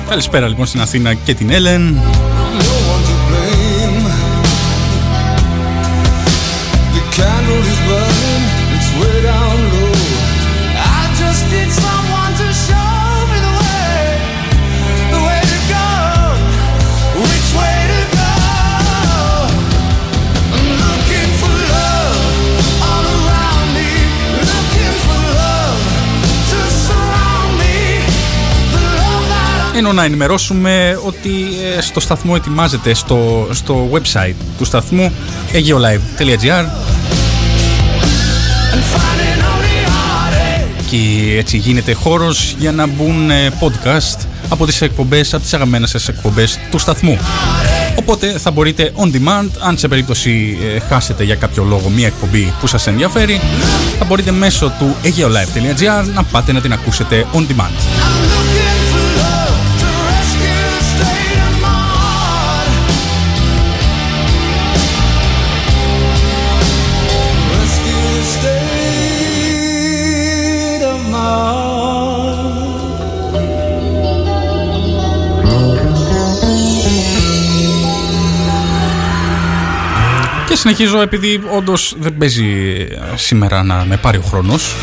[0.08, 2.00] Καλησπέρα λοιπόν στην Αθήνα και την Έλεν.
[29.92, 31.30] Ενώ να ενημερώσουμε ότι
[31.76, 35.12] ε, στο σταθμό ετοιμάζεται στο, στο website του σταθμού
[35.52, 36.64] aeolive.gr
[40.90, 45.90] και έτσι γίνεται χώρος για να μπουν ε, podcast από τις εκπομπές, από τις αγαπημένες
[45.90, 47.18] σας εκπομπές του σταθμού.
[47.98, 52.52] Οπότε θα μπορείτε on demand, αν σε περίπτωση ε, χάσετε για κάποιο λόγο μία εκπομπή
[52.60, 53.40] που σας ενδιαφέρει,
[53.98, 58.31] θα μπορείτε μέσω του aeolive.gr να πάτε να την ακούσετε on demand.
[80.62, 82.46] Συνεχίζω επειδή όντως δεν παίζει
[82.90, 84.74] ε, σήμερα να με πάρει ο χρόνος.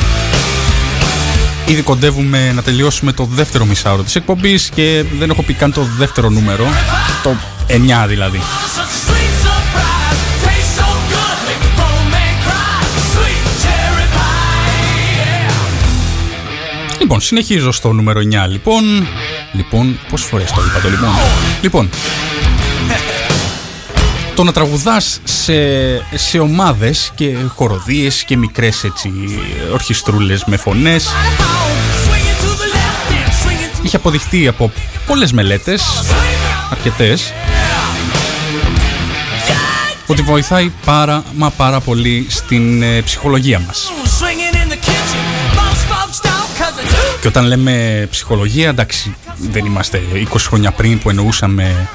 [1.65, 5.87] Ήδη κοντεύουμε να τελειώσουμε το δεύτερο μισάωρο της εκπομπής και δεν έχω πει καν το
[5.97, 6.65] δεύτερο νούμερο,
[7.23, 7.35] το
[7.67, 8.41] 9 δηλαδή.
[16.99, 19.07] Λοιπόν, συνεχίζω στο νούμερο 9 λοιπόν.
[19.51, 21.09] Λοιπόν, πόσες φορές το είπα το λοιπόν;
[21.61, 21.89] Λοιπόν,
[24.39, 25.53] το να τραγουδάς σε,
[26.15, 29.11] σε ομάδες και χοροδίες και μικρές έτσι
[29.73, 31.09] ορχιστρούλες με φωνές
[33.81, 34.71] είχε αποδειχτεί από
[35.05, 35.83] πολλές μελέτες,
[36.71, 37.33] αρκετές
[40.07, 43.91] ότι βοηθάει πάρα μα πάρα πολύ στην ε, ψυχολογία μας.
[47.21, 50.01] Και όταν λέμε ψυχολογία, εντάξει, δεν είμαστε
[50.33, 51.89] 20 χρόνια πριν που εννοούσαμε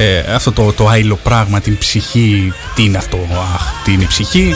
[0.00, 2.52] ε, αυτό το, το άειλο πράγμα, την ψυχή.
[2.74, 3.18] Τι είναι αυτό,
[3.54, 4.54] αχ, τι είναι η ψυχή;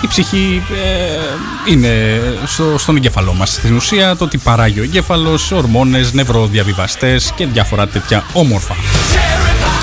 [0.00, 5.50] Η ψυχή ε, είναι στο, στον εγκέφαλό μας στην ουσία το ότι παράγει ο εγκέφαλος,
[5.50, 8.74] ορμόνες, νευροδιαβιβαστές και διάφορα τέτοια όμορφα.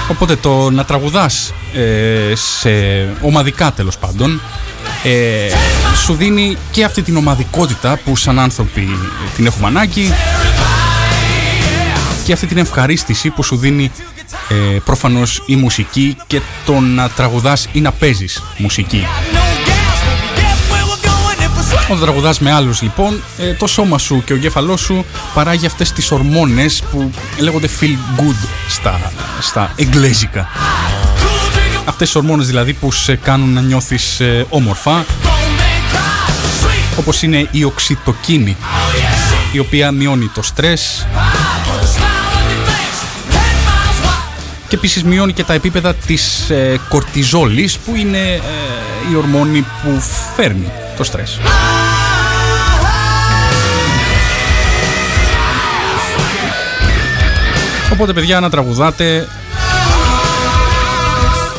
[0.07, 2.69] Οπότε το να τραγουδάς ε, σε
[3.21, 4.41] ομαδικά τέλος πάντων
[5.03, 5.51] ε,
[5.95, 8.97] σου δίνει και αυτή την ομαδικότητα που σαν άνθρωποι
[9.35, 10.13] την έχουμε ανάγκη
[12.23, 13.91] και αυτή την ευχαρίστηση που σου δίνει
[14.49, 19.05] ε, προφανώς η μουσική και το να τραγουδάς ή να παίζεις μουσική.
[21.83, 25.91] Όταν τραγουδάς με άλλους λοιπόν, ε, το σώμα σου και ο εγκέφαλός σου παράγει αυτές
[25.91, 29.11] τις ορμόνες που λέγονται feel good στα,
[29.41, 30.47] στα εγγλέζικα.
[31.85, 35.05] Αυτές τις ορμόνες δηλαδή που σε κάνουν να νιώθεις ε, όμορφα
[36.97, 38.57] όπως είναι η οξυτοκίνη
[39.51, 41.07] η οποία μειώνει το στρες
[44.71, 48.41] και επίσης μειώνει και τα επίπεδα της ε, κορτιζόλης που είναι ε,
[49.11, 50.01] η ορμόνη που
[50.35, 51.39] φέρνει το στρες.
[57.91, 59.27] Οπότε παιδιά να τραγουδάτε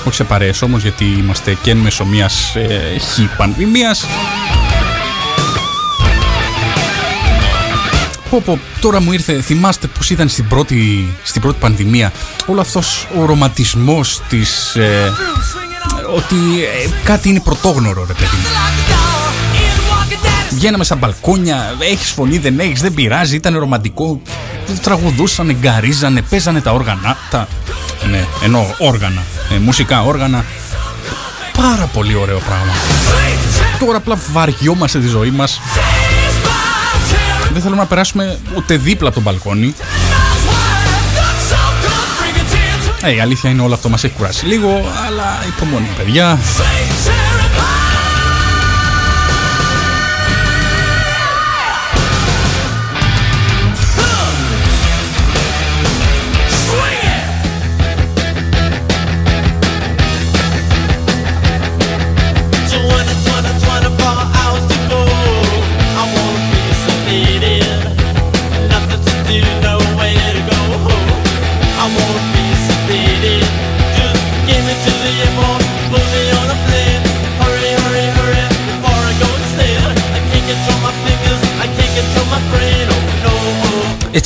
[0.05, 4.07] όχι σε παρέες όμως γιατί είμαστε και εν μέσω μιας ε, χι πανδημίας
[8.33, 12.13] Πω πω, τώρα μου ήρθε, θυμάστε πως ήταν στην πρώτη, στην πρώτη πανδημία
[12.47, 14.77] όλο αυτός ο ρομαντισμός της...
[14.77, 15.13] Ε,
[16.15, 16.37] ότι
[16.85, 18.37] ε, κάτι είναι πρωτόγνωρο ρε παιδί
[20.51, 24.21] Βγαίναμε στα μπαλκόνια, έχεις φωνή, δεν έχεις, δεν πειράζει, ήταν ρομαντικό.
[24.83, 27.17] Τραγουδούσαν, εγκαρίζανε, παίζανε τα όργανα.
[27.31, 27.49] Τα...
[28.11, 30.45] Ναι, ενώ όργανα, ε, μουσικά όργανα.
[31.57, 32.73] Πάρα πολύ ωραίο πράγμα.
[33.79, 35.61] Τώρα απλά βαριόμαστε τη ζωή μας
[37.53, 39.75] δεν θέλουμε να περάσουμε ούτε δίπλα από τον μπαλκόνι.
[43.03, 44.69] Ε, η αλήθεια είναι όλο αυτό μας έχει κουράσει λίγο,
[45.07, 46.39] αλλά υπομονή παιδιά.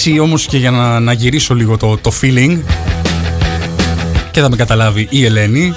[0.08, 2.58] Έτσι όμως και για να, να γυρίσω λίγο το, το feeling
[4.30, 5.74] και θα με καταλάβει η Ελένη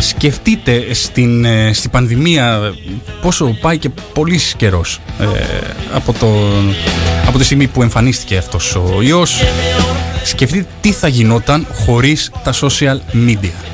[0.00, 2.74] Σκεφτείτε στην, ε, στην πανδημία
[3.20, 5.26] πόσο πάει και πολύς καιρός ε,
[5.92, 6.28] από, το,
[7.26, 9.42] από τη στιγμή που εμφανίστηκε αυτός ο ιός.
[10.24, 13.65] Σκεφτείτε τι θα γινόταν χωρίς τα social media.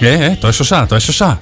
[0.00, 1.40] Ε, ε, το έσωσα, το έσωσα.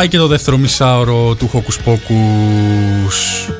[0.00, 3.59] Πάει και το δεύτερο μισάωρο του Hocus Pocus.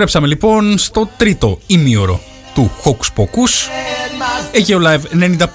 [0.00, 2.20] Επιστρέψαμε λοιπόν στο τρίτο ημίωρο
[2.54, 3.70] του Hocus Pocus.
[4.52, 5.00] Αιγαίο Live
[5.36, 5.46] 95,8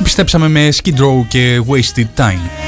[0.00, 2.59] Επιστρέψαμε με Skid Row και Wasted Time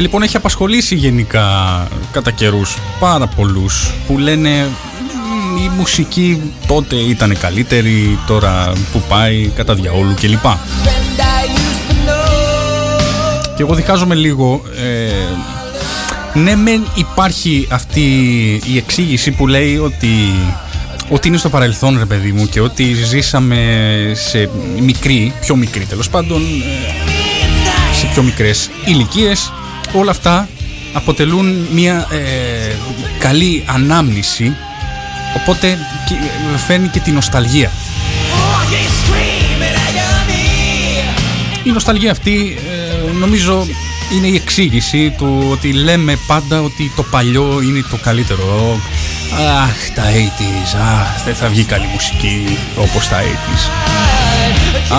[0.00, 1.46] Ε, λοιπόν έχει απασχολήσει γενικά
[2.12, 4.48] κατά καιρούς πάρα πολλούς που λένε
[5.64, 10.42] η μουσική τότε ήταν καλύτερη, τώρα που πάει κατά διαόλου κλπ.
[13.56, 18.00] Και εγώ διχάζομαι λίγο ε, ναι μεν υπάρχει αυτή
[18.72, 20.08] η εξήγηση που λέει ότι
[21.08, 23.56] ότι είναι στο παρελθόν ρε παιδί μου και ότι ζήσαμε
[24.14, 29.52] σε μικρή, πιο μικρή τέλος πάντων ε, σε πιο μικρές ηλικίες
[29.92, 30.48] όλα αυτά
[30.92, 32.74] αποτελούν μια ε,
[33.18, 34.56] καλή ανάμνηση
[35.36, 35.78] οπότε
[36.66, 37.70] φέρνει και τη νοσταλγία.
[41.64, 43.66] Η νοσταλγία αυτή ε, νομίζω
[44.16, 48.80] είναι η εξήγηση του ότι λέμε πάντα ότι το παλιό είναι το καλύτερο.
[49.62, 53.70] Αχ τα 80s, αχ δεν θα βγει καλή μουσική όπως τα 80s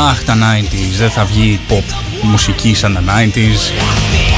[0.10, 1.84] Αχ τα 90s, δεν θα βγει pop
[2.22, 4.31] μουσική σαν τα 90s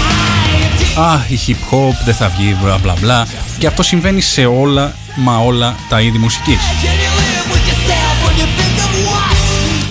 [0.96, 3.28] Α, η hip hop δεν θα βγει, μπλα μπλα μπλα.
[3.58, 6.60] Και αυτό συμβαίνει σε όλα, μα όλα τα είδη μουσικής.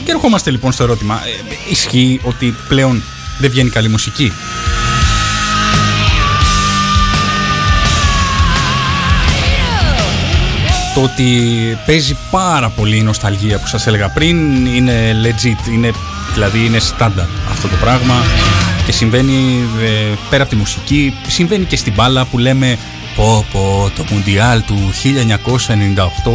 [0.04, 3.02] Και ερχόμαστε λοιπόν στο ερώτημα, ε, ισχύει ότι πλέον
[3.38, 4.32] δεν βγαίνει καλή μουσική;
[10.94, 11.52] το ότι
[11.86, 15.90] παίζει πάρα πολύ η νοσταλγία που σας έλεγα πριν είναι legit, είναι,
[16.32, 18.14] δηλαδή είναι στάντα αυτό το πράγμα
[18.86, 22.78] και συμβαίνει ε, πέρα από τη μουσική, συμβαίνει και στην μπάλα που λέμε
[23.16, 24.92] πω πω το Μουντιάλ του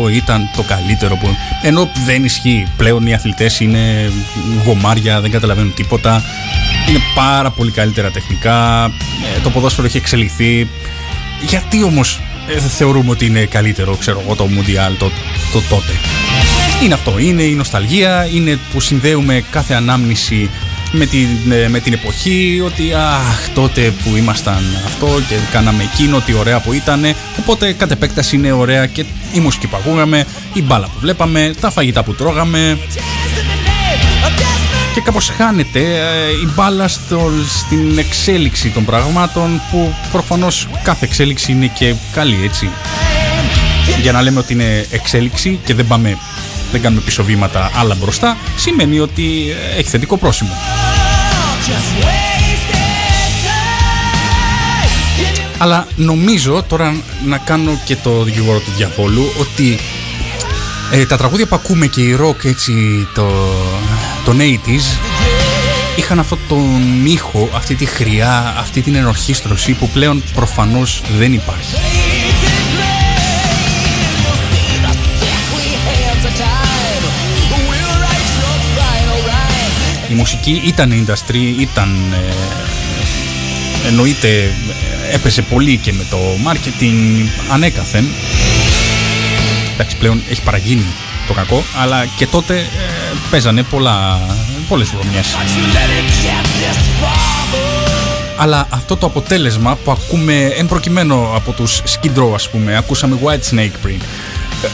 [0.07, 1.27] 1998 ήταν το καλύτερο που...
[1.61, 2.67] ενώ δεν ισχύει.
[2.77, 4.11] Πλέον οι αθλητές είναι
[4.65, 6.23] γομάρια, δεν καταλαβαίνουν τίποτα.
[6.89, 8.85] Είναι πάρα πολύ καλύτερα τεχνικά.
[9.35, 10.67] Ε, το ποδόσφαιρο έχει εξελιχθεί.
[11.47, 15.11] Γιατί όμως ε, θεωρούμε ότι είναι καλύτερο, ξέρω εγώ, το Μουντιάλ το,
[15.51, 15.91] το τότε;
[16.83, 20.49] Είναι αυτό, είναι η νοσταλγία, είναι που συνδέουμε κάθε ανάμνηση
[20.91, 26.19] με την, ε, με την εποχή ότι αχ τότε που ήμασταν αυτό και κάναμε εκείνο
[26.19, 30.61] τι ωραία που ήταν οπότε κατ' επέκταση είναι ωραία και η μουσική που ακούγαμε, η
[30.61, 32.77] μπάλα που βλέπαμε, τα φαγητά που τρώγαμε.
[34.93, 41.51] Και κάπως χάνεται ε, η μπάλα στο, στην εξέλιξη των πραγμάτων που προφανώς κάθε εξέλιξη
[41.51, 42.69] είναι και καλή έτσι.
[44.01, 46.17] Για να λέμε ότι είναι εξέλιξη και δεν πάμε
[46.71, 50.51] δεν κάνουμε πίσω βήματα άλλα μπροστά σημαίνει ότι ε, έχει θετικό πρόσημο
[55.57, 56.95] αλλά νομίζω τώρα
[57.25, 59.79] να κάνω και το δικηγόρο του διαβόλου ότι
[60.91, 62.73] ε, τα τραγούδια που ακούμε και η rock έτσι
[63.13, 63.27] το,
[64.25, 64.97] τον 80s
[65.95, 71.75] είχαν αυτό τον ήχο, αυτή τη χρειά, αυτή την ενορχίστρωση που πλέον προφανώς δεν υπάρχει.
[80.17, 84.53] Μουσική ήταν industry, ήταν ε, εννοείται
[85.11, 88.05] έπεσε πολύ και με το marketing ανέκαθεν.
[89.73, 90.85] Εντάξει πλέον έχει παραγίνει
[91.27, 92.65] το κακό αλλά και τότε ε,
[93.29, 94.19] παίζανε πολλά,
[94.67, 95.35] πολλές βρωμιές
[98.37, 103.19] αλλά αυτό το αποτέλεσμα που ακούμε εν προκειμένου από τους Skid Row ας πούμε ακούσαμε
[103.23, 104.01] White Snake πριν.
[104.63, 104.67] Ε,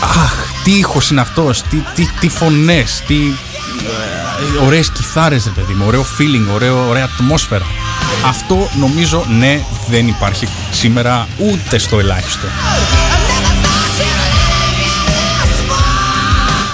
[0.00, 3.16] αχ τι ήχος είναι αυτός τι, τι, τι φωνές τι
[4.60, 7.66] ε, ωραίες κιθάρες ρε παιδί μου ωραίο feeling, ωραίο, ωραία ατμόσφαιρα.
[8.26, 12.46] Αυτό νομίζω ναι δεν υπάρχει σήμερα ούτε στο ελάχιστο.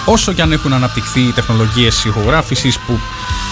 [0.05, 2.99] Όσο και αν έχουν αναπτυχθεί οι τεχνολογίες ηχογράφησης που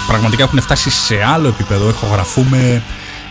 [0.07, 2.82] πραγματικά έχουν φτάσει σε άλλο επίπεδο, ηχογραφούμε,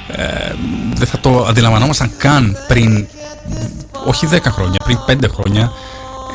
[0.07, 0.53] ε,
[0.93, 3.07] δεν θα το αντιλαμβανόμασταν καν πριν,
[4.05, 5.71] όχι 10 χρόνια, πριν 5 χρόνια,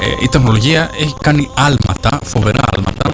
[0.03, 3.11] ε, η τεχνολογία έχει κάνει άλματα, φοβερά άλματα,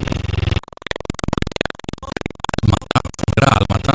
[3.40, 3.94] φοβερά άλματα,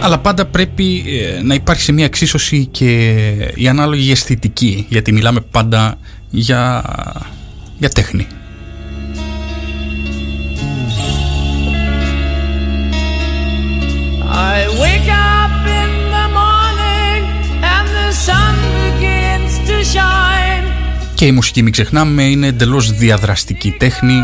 [0.00, 3.12] αλλά πάντα πρέπει ε, να υπάρχει μια εξίσωση και
[3.54, 5.98] η ανάλογη αισθητική γιατί μιλάμε πάντα
[6.30, 6.84] για,
[7.78, 8.26] για τέχνη.
[21.14, 24.14] Και η μουσική μην ξεχνάμε είναι εντελώς διαδραστική τέχνη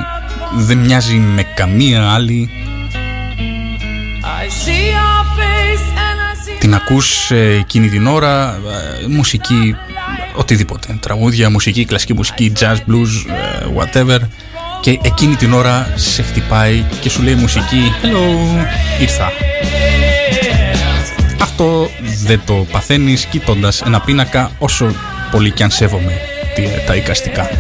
[0.57, 2.51] Δεν μοιάζει με καμία άλλη.
[6.59, 8.61] Την ακούς ε, εκείνη την ώρα
[9.03, 9.77] ε, μουσική
[10.35, 10.97] οτιδήποτε.
[11.01, 14.19] Τραγούδια, μουσική, κλασική μουσική jazz, blues, ε, whatever.
[14.81, 19.33] Και εκείνη την ώρα σε χτυπάει και σου λέει μουσική hello, ήρθα
[21.55, 21.91] αυτό
[22.25, 24.95] δεν το παθαίνεις κοιτώντας ένα πίνακα όσο
[25.31, 26.13] πολύ και αν σέβομαι
[26.87, 27.51] τα εικαστικά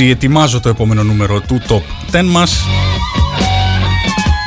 [0.00, 2.64] έτσι ετοιμάζω το επόμενο νούμερο του Top 10 μας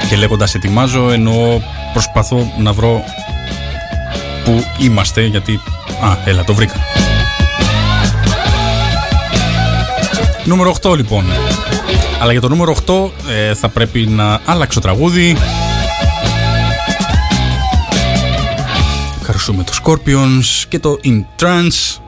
[0.09, 3.03] και λέγοντας ετοιμάζω ενώ προσπαθώ να βρω
[4.43, 5.59] που είμαστε γιατί...
[6.03, 6.75] Α, έλα το βρήκα.
[10.45, 11.25] Νούμερο 8 λοιπόν.
[12.21, 15.37] Αλλά για το νούμερο 8 ε, θα πρέπει να αλλάξω τραγούδι.
[19.19, 22.00] Ευχαριστούμε το Scorpions και το In Trance.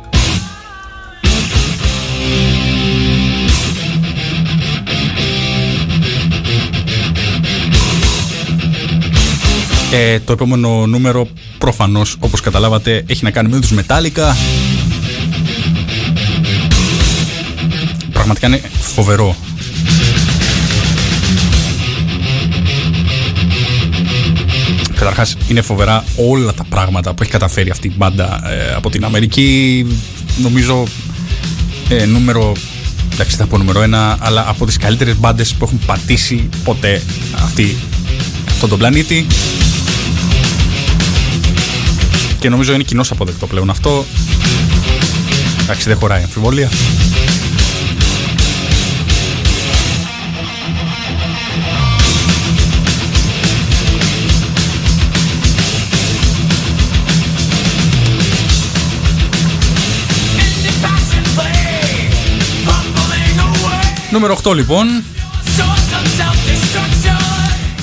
[9.96, 11.28] Ε, το επόμενο νούμερο
[11.58, 14.36] προφανώς όπως καταλάβατε έχει να κάνει με τους Metallica.
[18.14, 19.36] Πραγματικά είναι φοβερό.
[24.96, 29.06] Καταρχάς είναι φοβερά όλα τα πράγματα που έχει καταφέρει αυτή η μπάντα ε, από την
[29.06, 29.86] Αμερική.
[30.42, 30.84] Νομίζω
[31.90, 32.52] ε, νούμερο
[33.14, 37.02] εντάξει θα πω νούμερο ένα αλλά από τις καλύτερες μπάντες που έχουν πατήσει ποτέ
[37.34, 37.76] αυτή,
[38.50, 39.28] αυτόν τον πλανήτη
[42.44, 44.06] και νομίζω είναι κοινό αποδεκτό πλέον αυτό.
[45.62, 46.70] Εντάξει, δεν χωράει αμφιβολία.
[64.12, 64.88] Νούμερο 8 λοιπόν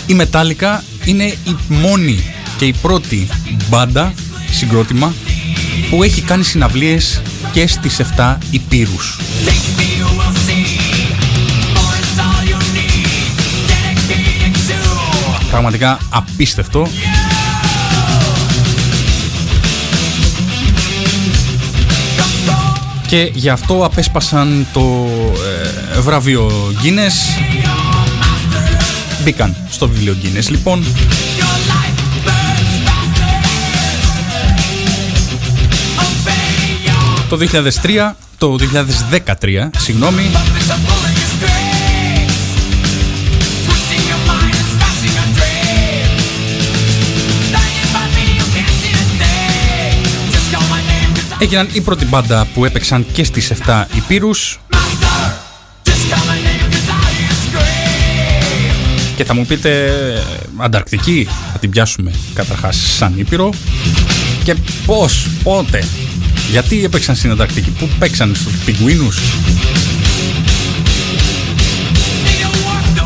[0.06, 2.24] Η Metallica είναι η μόνη
[2.56, 3.28] και η πρώτη
[3.68, 4.12] μπάντα
[4.60, 5.14] συγκρότημα
[5.90, 9.18] που έχει κάνει συναυλίες και στις 7 υπήρους.
[15.50, 16.88] Πραγματικά απίστευτο.
[23.06, 25.08] Και γι' αυτό απέσπασαν το
[25.96, 26.50] ε, βραβείο
[26.82, 27.42] Guinness.
[29.24, 30.84] Μπήκαν στο βιβλίο Guinness λοιπόν.
[37.30, 37.38] Το
[37.82, 38.56] 2003, το
[39.40, 40.30] 2013, συγγνώμη,
[51.38, 54.60] έγιναν η πρώτη μπάντα που έπαιξαν και στις 7 Υπήρους.
[59.16, 59.92] Και θα μου πείτε
[60.56, 63.52] Ανταρκτική θα την πιάσουμε καταρχάς σαν Ήπειρο.
[64.44, 64.56] Και
[64.86, 65.84] πώς, πότε
[66.50, 69.18] γιατί έπαιξαν στην Ανταρκτική, πού παίξαν στους πιγκουίνους;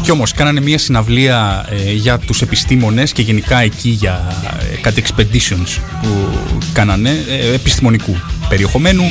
[0.02, 4.42] Κι όμως κάνανε μια συναυλία ε, για τους επιστήμονες και γενικά εκεί για
[4.72, 6.38] ε, κάτι expeditions που
[6.72, 8.16] κάνανε ε, επιστημονικού
[8.48, 9.02] περιεχομένου.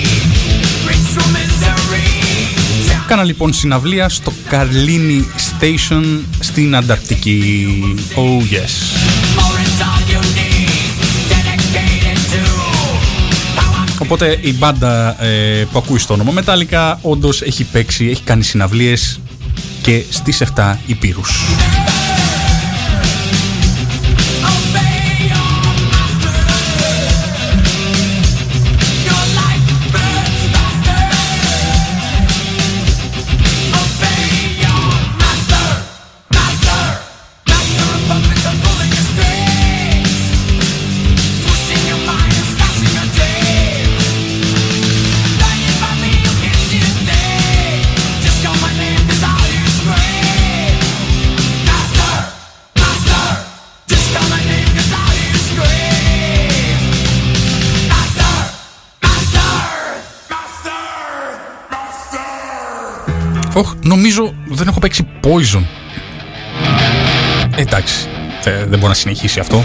[3.08, 5.28] Κάνα λοιπόν συναυλία στο Καρλίνι
[5.60, 7.68] Station στην Ανταρκτική.
[8.16, 9.03] Oh yes.
[14.00, 19.20] Οπότε η μπάντα ε, που ακούει στο όνομα Metallica όντως έχει παίξει, έχει κάνει συναυλίες
[19.82, 21.42] και στις 7 υπήρους.
[63.54, 65.64] Οχ, νομίζω δεν έχω παίξει Poison.
[67.56, 68.08] Εντάξει,
[68.44, 69.64] δεν μπορεί να συνεχίσει αυτό.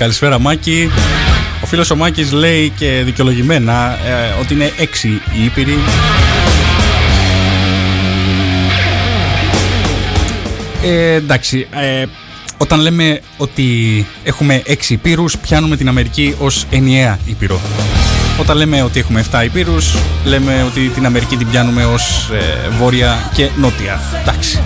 [0.00, 0.90] Καλησπέρα Μάκη.
[1.62, 5.78] Ο φίλος ο Μάκης λέει και δικαιολογημένα ε, ότι είναι έξι οι Ήπειροι.
[10.82, 12.04] Ε, εντάξει, ε,
[12.56, 17.60] όταν λέμε ότι έχουμε έξι υπήρους, πιάνουμε την Αμερική ως ενιαία ήπειρο.
[18.38, 19.94] Όταν λέμε ότι έχουμε 7 υπήρους,
[20.24, 24.00] λέμε ότι την Αμερική την πιάνουμε ως ε, βόρεια και νότια.
[24.20, 24.60] Εντάξει.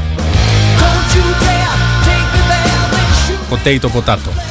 [3.51, 4.44] Potato potato.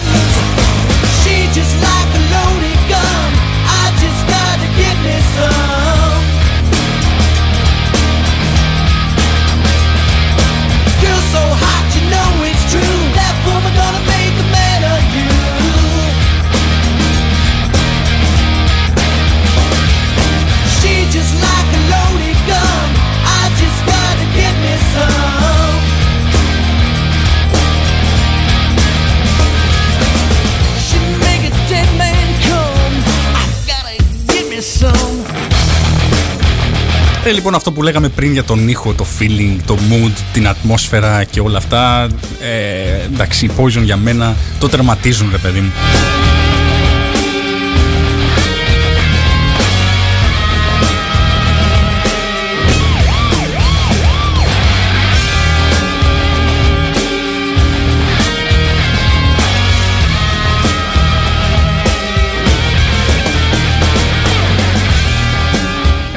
[37.25, 41.23] Ε, λοιπόν, αυτό που λέγαμε πριν για τον ήχο, το feeling, το mood, την ατμόσφαιρα
[41.23, 42.07] και όλα αυτά.
[42.41, 45.71] Ε, εντάξει, Poison για μένα το τερματίζουν, ρε παιδί μου.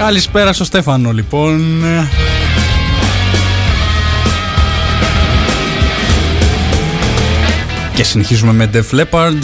[0.07, 1.83] Καλησπέρα στο Στέφανο λοιπόν.
[7.95, 9.39] Και συνεχίζουμε με Def Leppard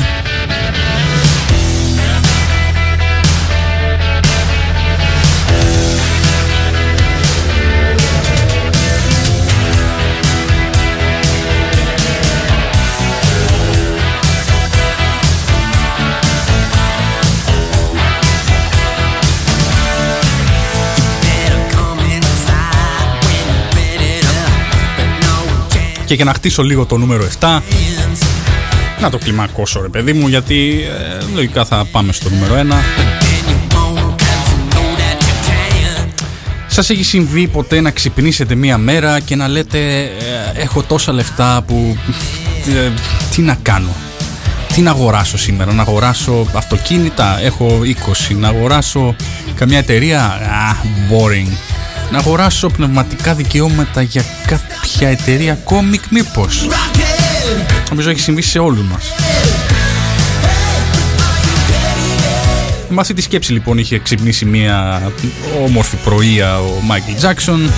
[26.12, 27.60] και για να χτίσω λίγο το νούμερο 7
[29.00, 30.84] να το κλιμακώσω ρε παιδί μου γιατί
[31.20, 32.74] ε, λογικά θα πάμε στο νούμερο 1
[36.66, 41.64] Σας έχει συμβεί ποτέ να ξυπνήσετε μία μέρα και να λέτε ε, έχω τόσα λεφτά
[41.66, 41.96] που
[42.66, 42.90] ε,
[43.34, 43.94] τι να κάνω;
[44.74, 47.80] Τι να αγοράσω σήμερα, να αγοράσω αυτοκίνητα, έχω
[48.30, 49.16] 20, να αγοράσω
[49.54, 51.71] καμιά εταιρεία, ah, boring
[52.12, 56.68] να αγοράσω πνευματικά δικαιώματα για κάποια εταιρεία κόμικ μήπως.
[57.88, 59.12] Νομίζω έχει συμβεί σε όλους μας.
[62.88, 65.02] Με αυτή τη σκέψη λοιπόν είχε ξυπνήσει μια
[65.64, 67.70] όμορφη πρωία ο Μάικλ Τζάκσον.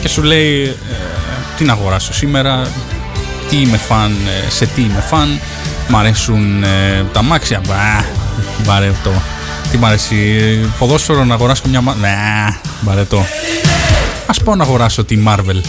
[0.00, 0.74] Και σου λέει ε,
[1.56, 2.68] τι να αγοράσω σήμερα
[3.48, 4.16] τι είμαι φαν,
[4.46, 5.40] ε, σε τι είμαι φαν
[5.90, 7.60] Μ' αρέσουν ε, τα μάξια.
[7.66, 8.04] Μπα,
[8.64, 9.22] βαρετό.
[9.70, 10.16] Τι μ' αρέσει,
[10.78, 12.08] ποδόσφαιρο να αγοράσω μια μάξια.
[12.08, 13.24] Ναι, βαρετό.
[14.26, 15.60] Ας πάω να αγοράσω τη Marvel.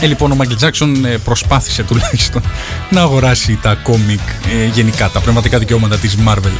[0.00, 2.42] Ε, λοιπόν, ο Μάικλ Τζάξον ε, προσπάθησε τουλάχιστον
[2.94, 4.20] να αγοράσει τα κόμικ
[4.60, 6.58] ε, γενικά, τα πνευματικά δικαιώματα της Marvel.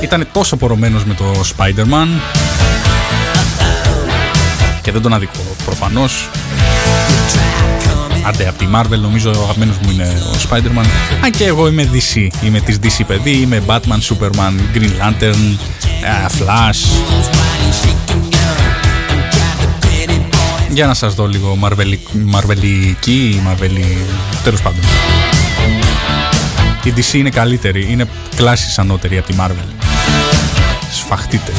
[0.00, 1.24] Ήταν τόσο πορωμένος με το
[1.56, 2.08] Spider-Man
[4.82, 6.28] και δεν τον αδικό προφανώς
[8.26, 10.84] Άντε, από τη Marvel νομίζω ο αγαπημένος μου είναι ο Spider-Man.
[11.24, 12.28] Αν και εγώ είμαι DC.
[12.44, 13.30] Είμαι της DC παιδί.
[13.30, 15.56] Είμαι Batman, Superman, Green Lantern,
[16.02, 17.02] ε, Flash.
[20.70, 21.56] Για να σας δω λίγο
[22.24, 23.96] μαρβελική, μαρβελι...
[24.44, 24.80] τέλος πάντων.
[26.84, 29.84] Η DC είναι καλύτερη, είναι κλάσεις ανώτερη από τη Marvel.
[30.92, 31.52] Σφαχτείτε.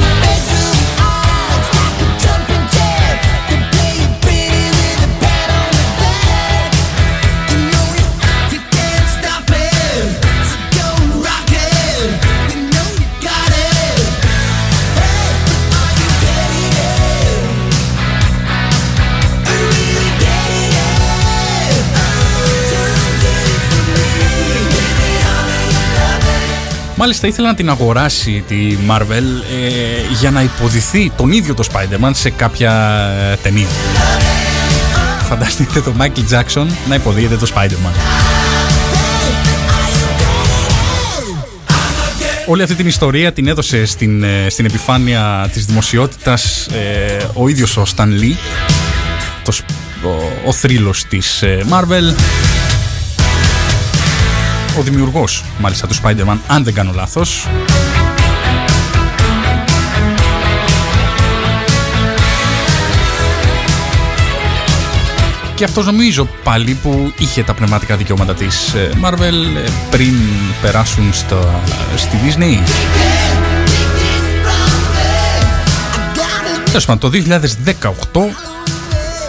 [27.06, 32.12] Μάλιστα ήθελα να την αγοράσει τη Marvel ε, για να υποδηθεί τον ίδιο το Spider-Man
[32.14, 32.72] σε κάποια
[33.32, 33.68] ε, ταινία.
[35.28, 37.94] Φανταστείτε το Michael Jackson να υποδίεται το Spider-Man.
[42.48, 46.68] Όλη αυτή την ιστορία την έδωσε στην, ε, στην επιφάνεια της δημοσιότητας
[47.34, 48.36] ο ίδιος ο Stan Lee,
[49.44, 49.54] το,
[50.04, 52.14] ο, ο θρύλος της Marvel
[54.80, 57.48] ο δημιουργός μάλιστα του Spider-Man, αν δεν κάνω λάθος.
[65.56, 70.14] Και αυτός νομίζω πάλι που είχε τα πνευματικά δικαιώματα της ε, Marvel ε, πριν
[70.62, 71.62] περάσουν στο,
[71.96, 72.70] στη Disney.
[76.66, 77.10] Τέλος το
[78.14, 78.53] 2018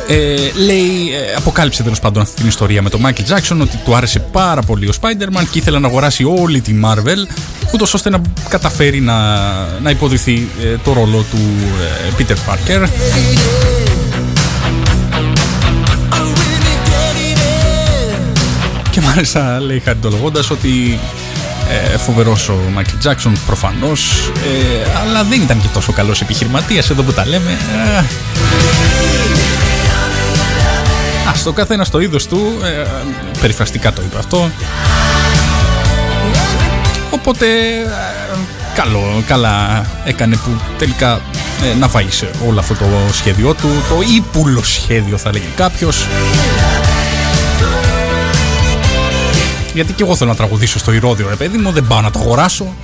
[0.08, 3.96] ε, λέει, ε, αποκάλυψε τέλος πάντων αυτή την ιστορία με τον Michael Jackson ότι του
[3.96, 7.28] άρεσε πάρα πολύ ο Spider-Man και ήθελε να αγοράσει όλη τη Marvel
[7.74, 9.38] ούτως ώστε να καταφέρει να,
[9.82, 11.38] να υποδηθεί ε, το ρόλο του
[12.18, 12.88] ε, Peter Parker.
[18.90, 20.98] Και μάλιστα λέει χαριτολογώντας ότι
[21.92, 27.02] ε, φοβερός ο Μάικλ Τζάξον προφανώς ε, αλλά δεν ήταν και τόσο καλός επιχειρηματίας εδώ
[27.02, 28.04] που τα λέμε ε,
[31.28, 32.86] Α, στο καθένας στο είδος του ε,
[33.40, 34.50] περιφραστικά το είπε αυτό.
[37.10, 38.36] Οπότε ε,
[38.74, 41.20] καλό, καλά έκανε που τελικά
[41.72, 43.68] ε, να βάγισε όλο αυτό το σχέδιό του.
[43.88, 46.06] Το ύπουλο σχέδιο θα λέγει κάποιος.
[49.74, 52.18] Γιατί και εγώ θέλω να τραγουδήσω στο Ηρώδιο ρε παιδί μου δεν πάω να το
[52.18, 52.74] αγοράσω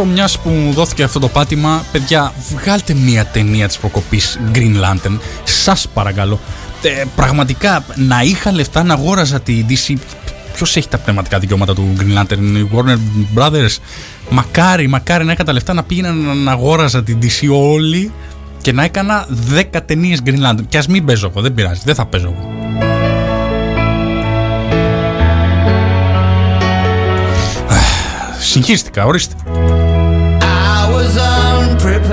[0.00, 4.74] Ωστόσο, μιας που μου δόθηκε αυτό το πάτημα, παιδιά, βγάλτε μια ταινία της προκοπής Green
[4.84, 5.18] Lantern.
[5.44, 6.40] Σας παρακαλώ.
[6.82, 9.94] Ε, πραγματικά, να είχα λεφτά να αγόραζα τη DC.
[10.54, 12.98] Ποιος έχει τα πνευματικά δικαιώματα του Green Lantern, η Warner
[13.38, 13.76] Brothers.
[14.30, 18.12] Μακάρι, μακάρι να είχα τα λεφτά να πήγαινα να αγόραζα την DC όλη
[18.60, 19.26] και να έκανα
[19.74, 20.64] 10 ταινίες Green Lantern.
[20.68, 22.58] Και ας μην παίζω εγώ, δεν πειράζει, δεν θα παίζω εγώ.
[28.40, 29.34] Συγχύστηκα, ορίστε.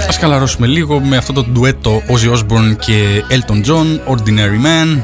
[0.07, 4.99] Ας καλαρώσουμε λίγο με αυτό το ντουέτο Ozzy Osbourne και Elton John, Ordinary Man.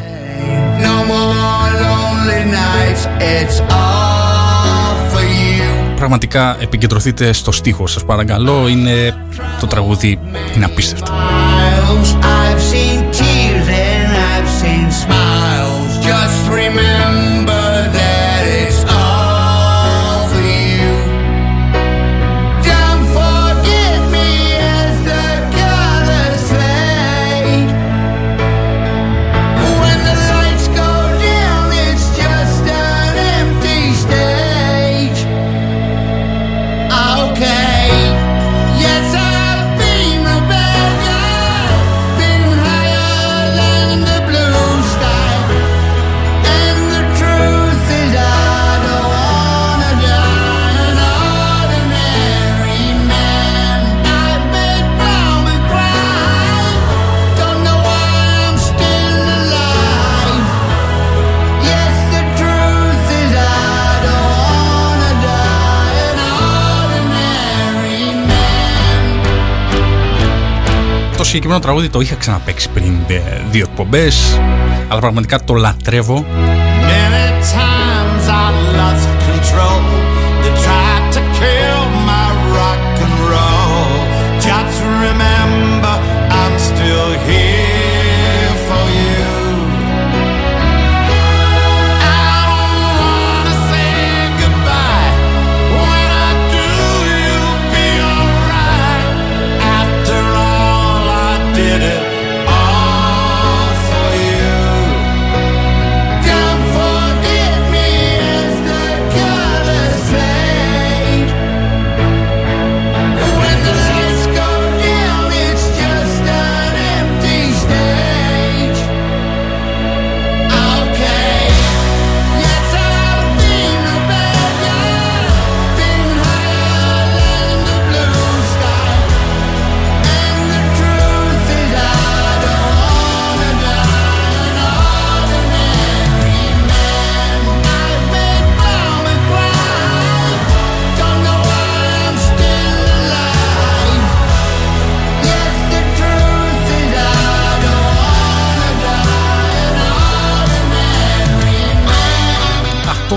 [5.96, 9.16] Πραγματικά επικεντρωθείτε στο στίχο σας παρακαλώ, είναι
[9.60, 10.20] το τραγούδι
[10.56, 11.12] είναι απίστευτο.
[71.34, 74.40] Συγκεκριμένο τραγούδι το είχα ξαναπέξει πριν ε, δύο εκπομπές,
[74.88, 76.26] αλλά πραγματικά το λατρεύω.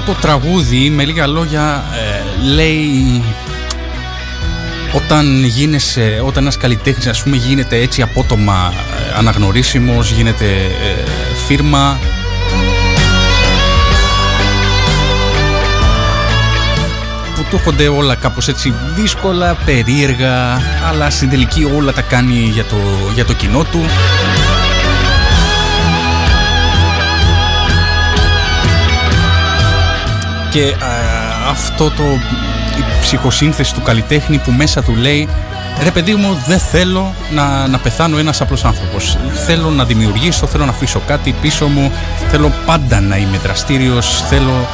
[0.00, 3.22] Το τραγούδι με λίγα λόγια ε, λέει
[4.92, 11.04] όταν γίνεσαι, όταν ένας καλλιτέχνης ας πούμε γίνεται έτσι απότομα ε, αναγνωρίσιμος, γίνεται ε,
[11.46, 11.98] φίρμα
[17.34, 22.64] που του έρχονται όλα κάπως έτσι δύσκολα, περίεργα, αλλά στην τελική όλα τα κάνει για
[22.64, 22.76] το,
[23.14, 23.80] για το κοινό του.
[30.56, 30.74] Και
[31.50, 32.02] αυτό το
[32.78, 35.28] η ψυχοσύνθεση του καλλιτέχνη που μέσα του λέει
[35.82, 39.18] ρε παιδί μου δεν θέλω να, να πεθάνω ένας απλός άνθρωπος.
[39.46, 41.92] Θέλω να δημιουργήσω, θέλω να αφήσω κάτι πίσω μου.
[42.30, 44.22] Θέλω πάντα να είμαι δραστήριος.
[44.28, 44.68] Θέλω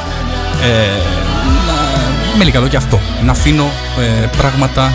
[0.63, 1.01] ε,
[1.67, 1.73] να,
[2.37, 2.99] με λίγα λόγια αυτό.
[3.23, 3.71] Να αφήνω
[4.23, 4.93] ε, πράγματα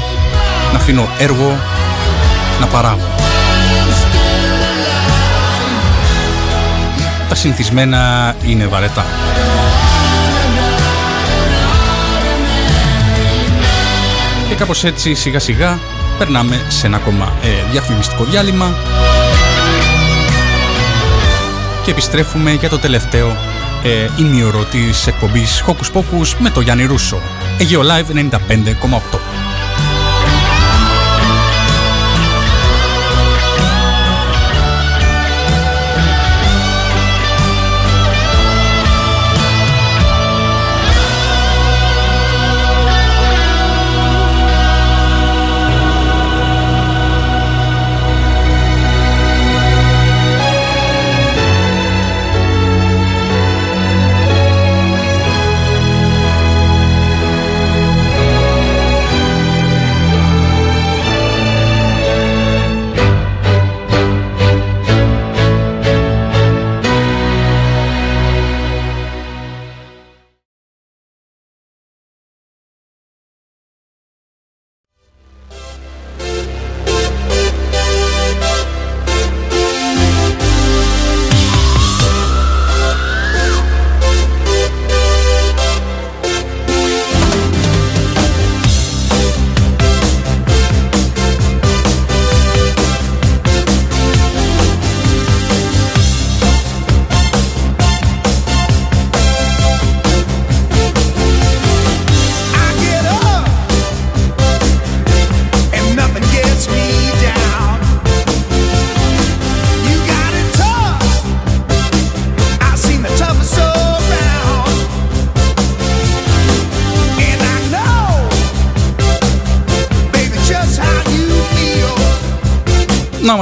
[0.72, 1.58] να αφήνω έργο
[2.60, 3.08] να παράγω
[7.28, 9.04] τα συνηθισμένα είναι βαρετά
[14.58, 15.78] κάπως έτσι σιγά σιγά
[16.18, 18.74] περνάμε σε ένα ακόμα ε, διαφημιστικό διάλειμμα
[21.84, 23.36] και επιστρέφουμε για το τελευταίο
[23.82, 27.20] ε, ημίωρο της εκπομπής Hocus Pocus με το Γιάννη Ρούσο.
[27.58, 29.27] Αιγαίο Live 95,8.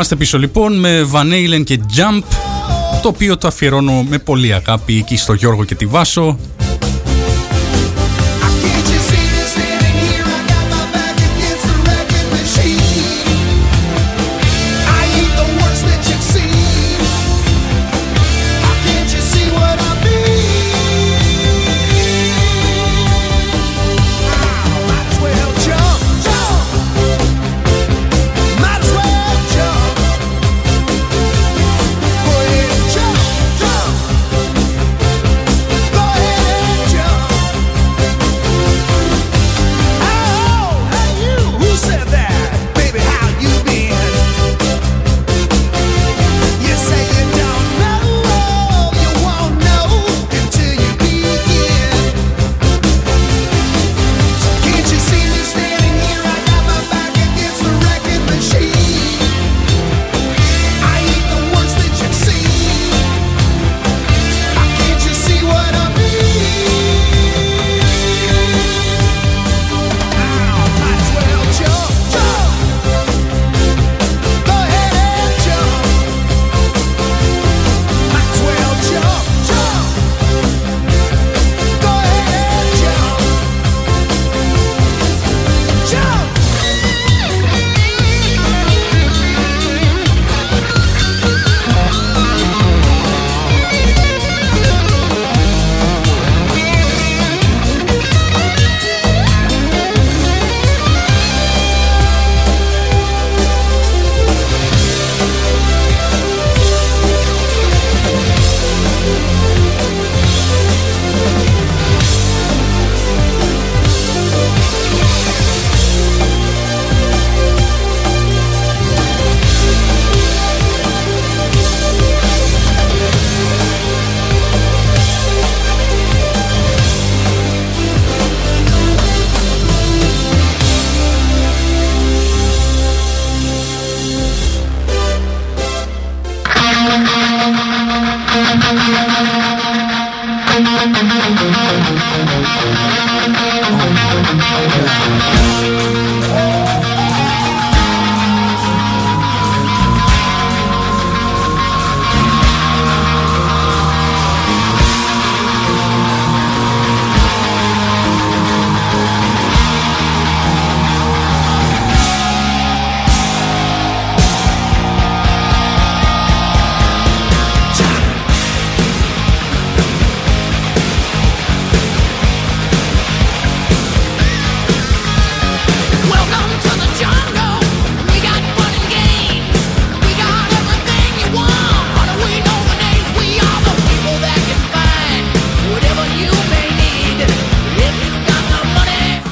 [0.09, 2.23] Είμαστε πίσω λοιπόν με Van Halen και Jump
[3.03, 6.39] το οποίο το αφιερώνω με πολύ αγάπη εκεί στο Γιώργο και τη Βάσο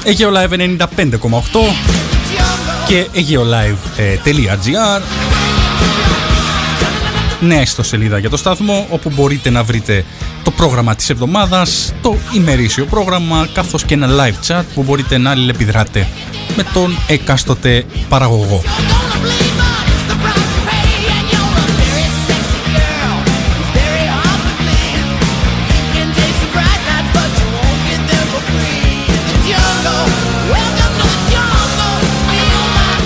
[0.05, 0.77] Live 95,8
[2.87, 5.01] και aeolive.gr
[7.39, 10.05] Νέα ιστοσελίδα για το σταθμό όπου μπορείτε να βρείτε
[10.43, 15.31] το πρόγραμμα της εβδομάδας, το ημερήσιο πρόγραμμα καθώς και ένα live chat που μπορείτε να
[15.31, 16.07] αλληλεπιδράτε
[16.55, 18.61] με τον εκάστοτε παραγωγό.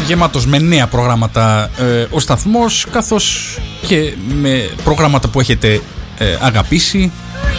[0.10, 3.58] Γεμάτος με νέα προγράμματα ε, ο σταθμός καθώς
[3.88, 5.82] και με προγράμματα που έχετε
[6.18, 7.12] ε, αγαπήσει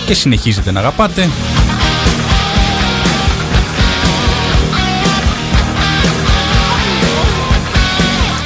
[0.07, 1.29] και συνεχίζετε να αγαπάτε.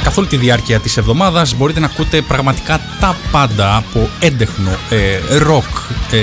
[0.03, 5.37] Καθ' όλη τη διάρκεια της εβδομάδας μπορείτε να ακούτε πραγματικά τα πάντα από έντεχνο, ε,
[5.37, 5.63] ροκ,
[6.11, 6.17] ε,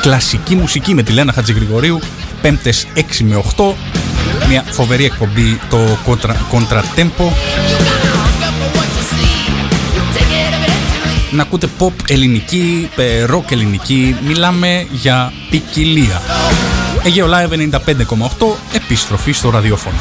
[0.00, 2.00] κλασική μουσική με τη Λένα Χατζηγρηγορίου,
[2.42, 3.74] πέμπτες 6 με 8
[4.48, 7.32] μια φοβερή εκπομπή το Contra, Tempo
[11.30, 12.88] να ακούτε pop ελληνική,
[13.30, 14.16] rock ελληνική.
[14.26, 16.22] Μιλάμε για ποικιλία.
[17.02, 19.96] Αιγαίο Live 95,8 επιστροφή στο ραδιόφωνο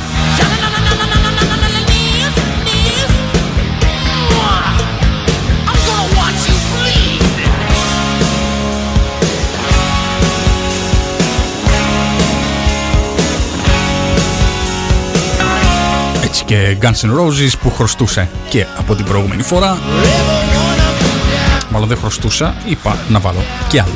[16.52, 19.78] και Guns N' Roses που χρωστούσε και από την προηγούμενη φορά.
[21.70, 23.92] Μάλλον δεν χρωστούσα, είπα να βάλω και άλλο.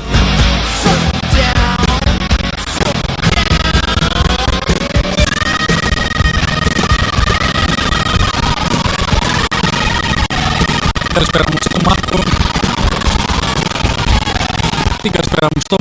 [11.14, 12.19] Καλησπέρα μου στο Μάρκο.
[15.02, 15.76] Τι καλησπέρα μου στο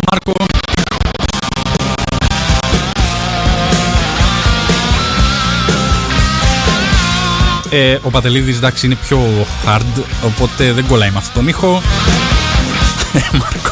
[7.76, 11.82] Ε, ο Πατελίδης εντάξει είναι πιο hard, οπότε δεν κολλάει με αυτόν τον ήχο.
[13.14, 13.70] Ε, Μάρκο.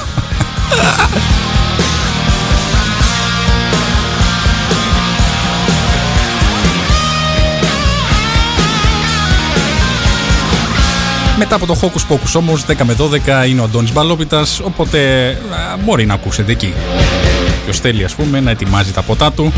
[11.38, 12.96] Μετά από το Hocus Pocus όμως 10 με
[13.44, 14.98] 12 είναι ο Αντώνης Μπαλόπιτας οπότε
[15.84, 16.74] μπορεί να ακούσετε εκεί.
[17.64, 19.52] Ποιος θέλει ας πούμε να ετοιμάζει τα ποτά του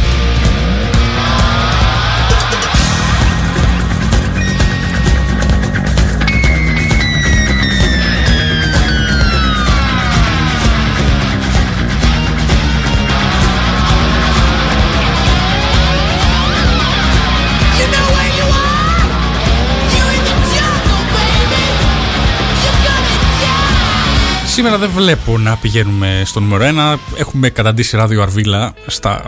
[24.54, 26.64] Σήμερα δεν βλέπω να πηγαίνουμε στο νούμερο
[26.94, 26.98] 1.
[27.16, 29.22] Έχουμε καταντήσει ράδιο Αρβίλα στα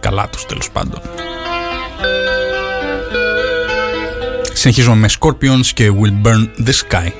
[0.00, 1.00] καλά τους τέλος πάντων.
[4.52, 7.12] Συνεχίζουμε με Scorpions και Will Burn the Sky.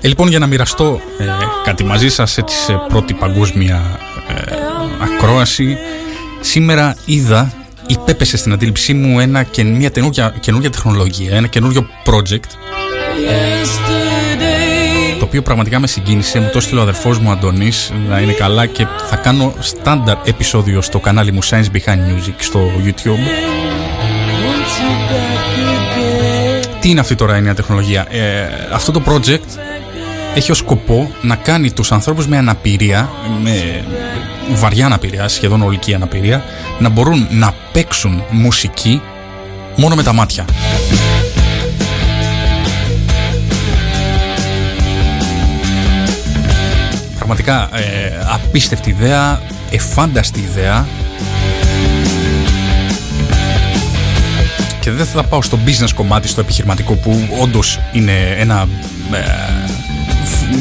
[0.00, 1.24] Ε, λοιπόν για να μοιραστώ ε,
[1.64, 4.52] κάτι μαζί σας έτσι σε πρώτη παγκόσμια ε,
[5.00, 5.76] ακρόαση
[6.40, 7.59] σήμερα είδα
[7.90, 9.88] υπέπεσε στην αντίληψή μου ένα και μια
[10.40, 12.50] καινούργια, τεχνολογία, ένα καινούριο project
[15.18, 18.66] το οποίο πραγματικά με συγκίνησε, μου το έστειλε ο αδερφός μου Αντώνης να είναι καλά
[18.66, 23.26] και θα κάνω στάνταρ επεισόδιο στο κανάλι μου Science Behind Music στο YouTube.
[26.80, 29.69] Τι είναι αυτή τώρα η νέα τεχνολογία; Ε, Αυτό το project
[30.34, 33.10] έχει ως σκοπό να κάνει τους ανθρώπους με αναπηρία
[33.42, 33.84] με
[34.52, 36.44] βαριά αναπηρία, σχεδόν ολική αναπηρία
[36.78, 39.00] να μπορούν να παίξουν μουσική
[39.76, 40.44] μόνο με τα μάτια.
[47.16, 49.40] Πραγματικά ε, απίστευτη ιδέα,
[49.70, 50.86] εφάνταστη ιδέα
[54.80, 58.68] και δεν θα πάω στο business κομμάτι, στο επιχειρηματικό που όντως είναι ένα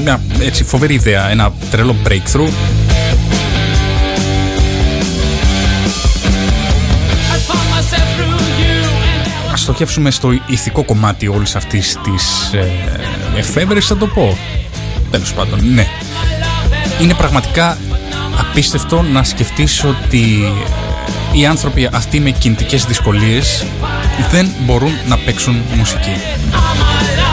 [0.04, 2.50] μια έτσι, φοβερή ιδέα, ένα τρελό breakthrough.
[9.52, 12.72] Ας στοχεύσουμε στο ηθικό κομμάτι όλης αυτής της ε,
[13.38, 14.38] εφεύρεσης θα το πω.
[15.12, 15.88] Τέλος πάντων, ναι.
[17.02, 17.78] Είναι πραγματικά
[18.40, 20.54] απίστευτο να σκεφτείς ότι
[21.32, 23.66] οι άνθρωποι αυτοί με κινητικές δυσκολίες
[24.32, 26.14] δεν μπορούν να παίξουν μουσική.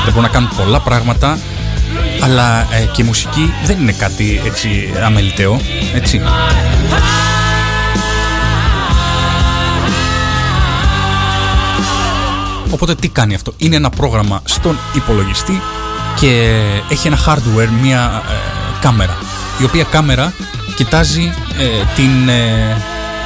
[0.04, 1.38] Δεν μπορούν να κάνουν πολλά πράγματα
[2.20, 5.60] αλλά ε, και η μουσική δεν είναι κάτι έτσι αμεληταίο,
[5.94, 6.20] έτσι.
[12.70, 15.62] Οπότε τι κάνει αυτό; Είναι ένα πρόγραμμα στον υπολογιστή
[16.16, 18.32] και έχει ένα hardware, μια ε,
[18.80, 19.16] κάμερα.
[19.60, 20.32] Η οποία κάμερα
[20.76, 22.30] κοιτάζει ε, την,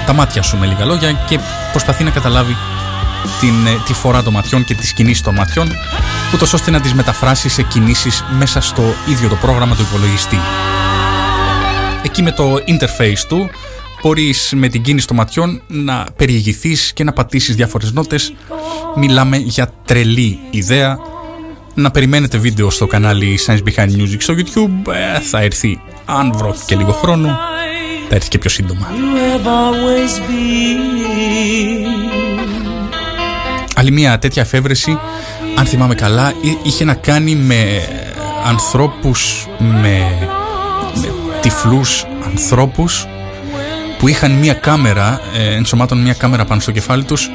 [0.07, 1.39] τα μάτια σου με λίγα λόγια και
[1.73, 2.57] προσπαθεί να καταλάβει
[3.41, 5.73] την, τη φορά των ματιών και τις κινήσεις των ματιών
[6.35, 10.39] ούτως ώστε να τις μεταφράσει σε κινήσεις μέσα στο ίδιο το πρόγραμμα του υπολογιστή.
[12.03, 13.51] Εκεί με το interface του
[14.03, 18.33] μπορείς με την κίνηση των ματιών να περιηγηθείς και να πατήσεις διάφορες νότες.
[18.97, 20.99] Μιλάμε για τρελή ιδέα.
[21.75, 24.93] Να περιμένετε βίντεο στο κανάλι Science Behind Music στο YouTube.
[24.93, 27.39] Ε, θα έρθει αν βρω και λίγο χρόνο.
[28.09, 28.87] Θα έρθει και πιο σύντομα.
[33.75, 34.99] Άλλη μια τέτοια εφεύρεση
[35.59, 36.33] αν θυμάμαι καλά,
[36.63, 37.89] είχε να κάνει με
[38.45, 40.29] ανθρώπους, με,
[40.95, 43.07] με τυφλούς ανθρώπους
[43.99, 47.31] που είχαν μια κάμερα, ε, ενσωμάτων μια κάμερα πάνω στο κεφάλι τους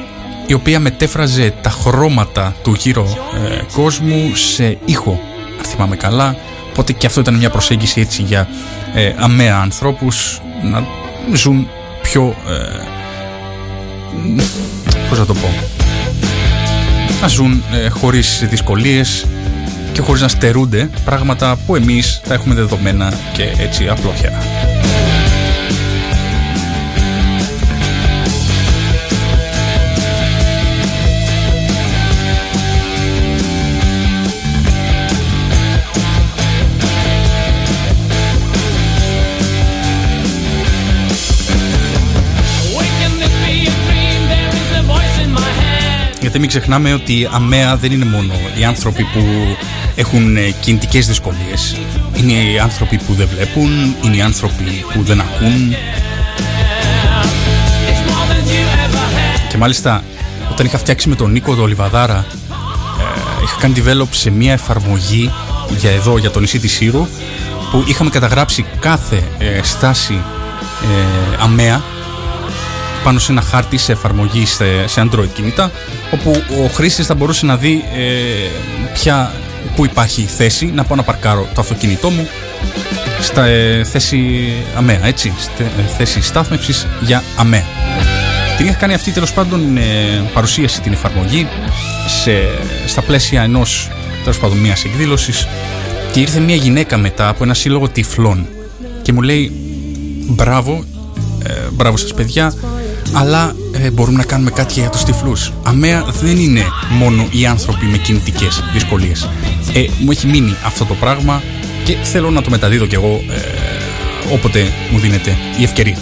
[0.46, 3.16] η οποία μετέφραζε τα χρώματα του γύρω
[3.48, 5.20] ε, κόσμου σε ήχο,
[5.58, 6.36] αν θυμάμαι καλά.
[6.70, 8.48] Οπότε και αυτό ήταν μια προσέγγιση έτσι για
[8.94, 10.86] ε, αμαία ανθρώπους να
[11.34, 11.68] ζουν
[12.02, 12.36] πιο...
[12.48, 12.84] Ε,
[15.08, 15.48] πώς θα το πω
[17.20, 19.26] να ζουν ε, χωρίς δυσκολίες
[19.92, 24.38] και χωρίς να στερούνται πράγματα που εμείς θα έχουμε δεδομένα και έτσι απλόχερα.
[46.38, 49.24] Γιατί μην ξεχνάμε ότι αμαία δεν είναι μόνο οι άνθρωποι που
[49.94, 51.76] έχουν ε, κινητικές δυσκολίες.
[52.16, 55.74] Είναι οι άνθρωποι που δεν βλέπουν, είναι οι άνθρωποι που δεν ακούν.
[59.48, 60.04] Και μάλιστα
[60.50, 65.32] όταν είχα φτιάξει με τον Νίκο το Λιβαδάρα ε, είχα κάνει develop σε μια εφαρμογή
[65.78, 67.06] για εδώ, για το νησί της Σύρου
[67.70, 70.22] που είχαμε καταγράψει κάθε ε, στάση
[70.82, 71.82] ε, αμαία
[73.04, 75.70] πάνω σε ένα χάρτη σε εφαρμογή σε, σε Android κινητά
[76.10, 78.48] όπου ο χρήστης θα μπορούσε να δει ε,
[78.92, 79.32] ποια,
[79.76, 82.28] που υπάρχει θέση να πάω να παρκάρω το αυτοκίνητό μου
[83.20, 87.64] στα ε, θέση αμαία, έτσι, στε, ε, θέση στάθμευσης για αμαία.
[88.56, 89.82] Την είχα κάνει αυτή τέλος πάντων ε,
[90.34, 91.46] παρουσίαση την εφαρμογή
[92.22, 92.32] σε,
[92.86, 93.90] στα πλαίσια ενός
[94.22, 95.46] τέλος πάντων μιας εκδήλωσης
[96.12, 98.46] και ήρθε μια γυναίκα μετά από ένα σύλλογο τυφλών
[99.02, 99.52] και μου λέει
[100.28, 100.84] μπράβο,
[101.42, 102.54] ε, μπράβο σας παιδιά
[103.12, 105.52] αλλά ε, μπορούμε να κάνουμε κάτι για τους τυφλούς.
[105.62, 109.28] Αμέα δεν είναι μόνο οι άνθρωποι με κινητικές δυσκολίες.
[109.74, 111.42] Ε, μου έχει μείνει αυτό το πράγμα
[111.84, 115.96] και θέλω να το μεταδίδω κι εγώ ε, όποτε μου δίνεται η ευκαιρία.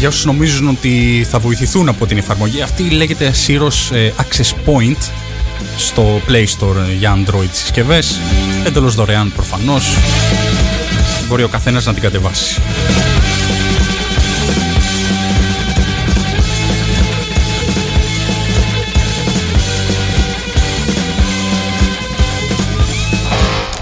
[0.00, 5.10] Για όσους νομίζουν ότι θα βοηθηθούν από την εφαρμογή αυτή λέγεται Syros ε, Access Point
[5.76, 8.18] στο Play Store για Android συσκευές
[8.66, 9.96] εντελώς δωρεάν προφανώς
[11.28, 12.60] μπορεί ο καθένας να την κατεβάσει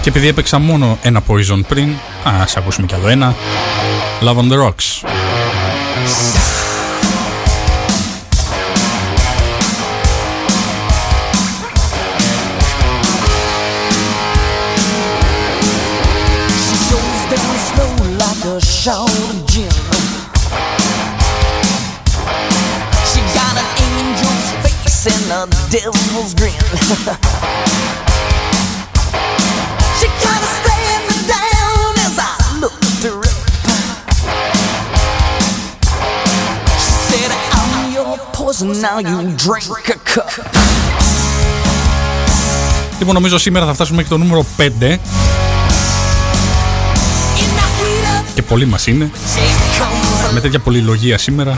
[0.01, 1.93] Και επειδή έπαιξα μόνο ένα Poison πριν,
[2.23, 3.35] ας ακούσουμε κι άλλο ένα.
[4.21, 5.08] Love on the Rocks.
[25.69, 26.59] devil's grin.
[29.99, 30.49] she kinda
[42.99, 44.99] Λοιπόν, νομίζω σήμερα θα φτάσουμε μέχρι το νούμερο 5.
[48.33, 49.11] Και πολύ μας είναι.
[50.33, 51.57] Με τέτοια πολυλογία σήμερα.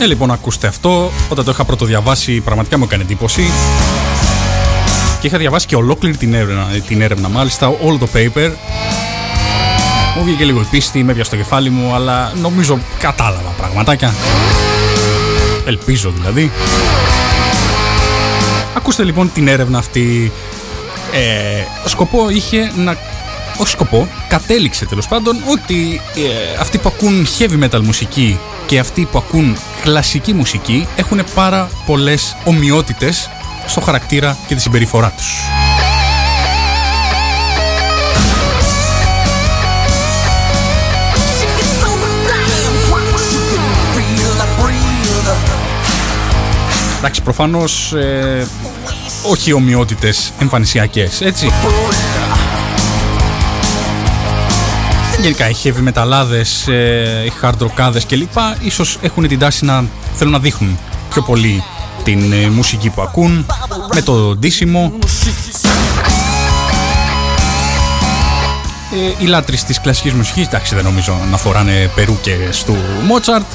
[0.00, 1.10] Αν ε, λοιπόν, ακούστε αυτό.
[1.28, 3.50] Όταν το είχα πρώτο διαβάσει, πραγματικά μου έκανε εντύπωση.
[5.20, 8.50] Και είχα διαβάσει και ολόκληρη την έρευνα, την έρευνα μάλιστα, all the paper.
[10.16, 14.14] Μου βγήκε λίγο η πίστη, με έπιασε στο κεφάλι μου, αλλά νομίζω κατάλαβα πραγματάκια.
[15.66, 16.50] Ελπίζω δηλαδή.
[18.76, 20.32] Ακούστε λοιπόν την έρευνα αυτή.
[21.12, 22.96] Ε, σκοπό είχε να.
[23.56, 29.08] Όχι σκοπό, κατέληξε τέλος πάντων ότι ε, αυτοί που ακούν heavy metal μουσική και αυτοί
[29.12, 33.30] που ακούν κλασική μουσική έχουν πάρα πολλές ομοιότητες
[33.70, 35.38] στο χαρακτήρα και τη συμπεριφορά τους.
[41.38, 41.90] She gets so
[42.28, 43.64] damn wild, she can
[43.94, 45.30] feel I breathe.
[46.98, 48.46] Εντάξει, προφανώς ε,
[49.30, 51.50] όχι ομοιότητες εμφανισιακές, έτσι.
[55.20, 58.38] Γενικά οι heavy μεταλλάδες, ε, οι hard rockάδες κλπ.
[58.60, 59.84] ίσως έχουν την τάση να
[60.14, 60.78] θέλουν να δείχνουν
[61.10, 61.62] πιο πολύ
[62.04, 63.46] την ε, μουσική που ακούν
[63.94, 64.92] με το ντύσιμο.
[68.92, 72.76] Ε, οι λάτρεις της κλασικής μουσικής, εντάξει δεν νομίζω να φοράνε περούκες του
[73.06, 73.46] Μότσαρτ.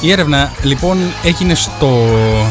[0.00, 2.06] Η έρευνα λοιπόν έγινε στο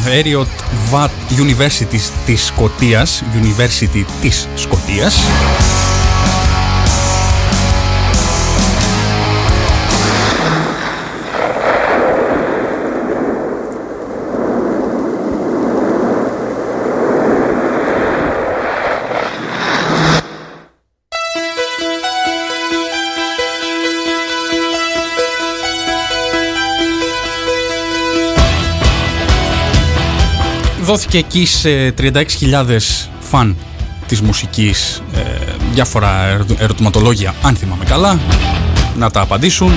[0.06, 0.64] Heriot
[0.94, 1.10] Watt
[1.40, 5.18] University της Σκοτίας, University της Σκοτίας.
[30.90, 32.78] Δόθηκε εκεί σε 36.000
[33.20, 33.58] φαν
[34.08, 35.20] της μουσικής ε,
[35.74, 38.20] διάφορα ερω- ερωτηματολόγια, αν θυμάμαι καλά,
[38.98, 39.72] να τα απαντήσουν.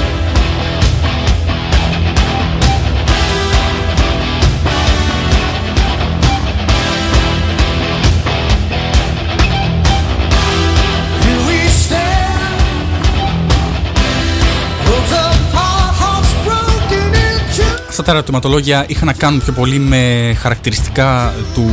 [18.02, 21.70] Αυτά τα ερωτηματολόγια είχαν να κάνουν πιο πολύ με χαρακτηριστικά του,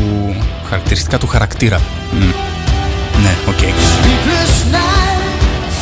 [0.68, 1.82] χαρακτηριστικά του χαρακτήρα.
[2.12, 2.20] Μμ.
[3.22, 3.58] Ναι, OK.
[3.58, 5.80] Sleepless nights.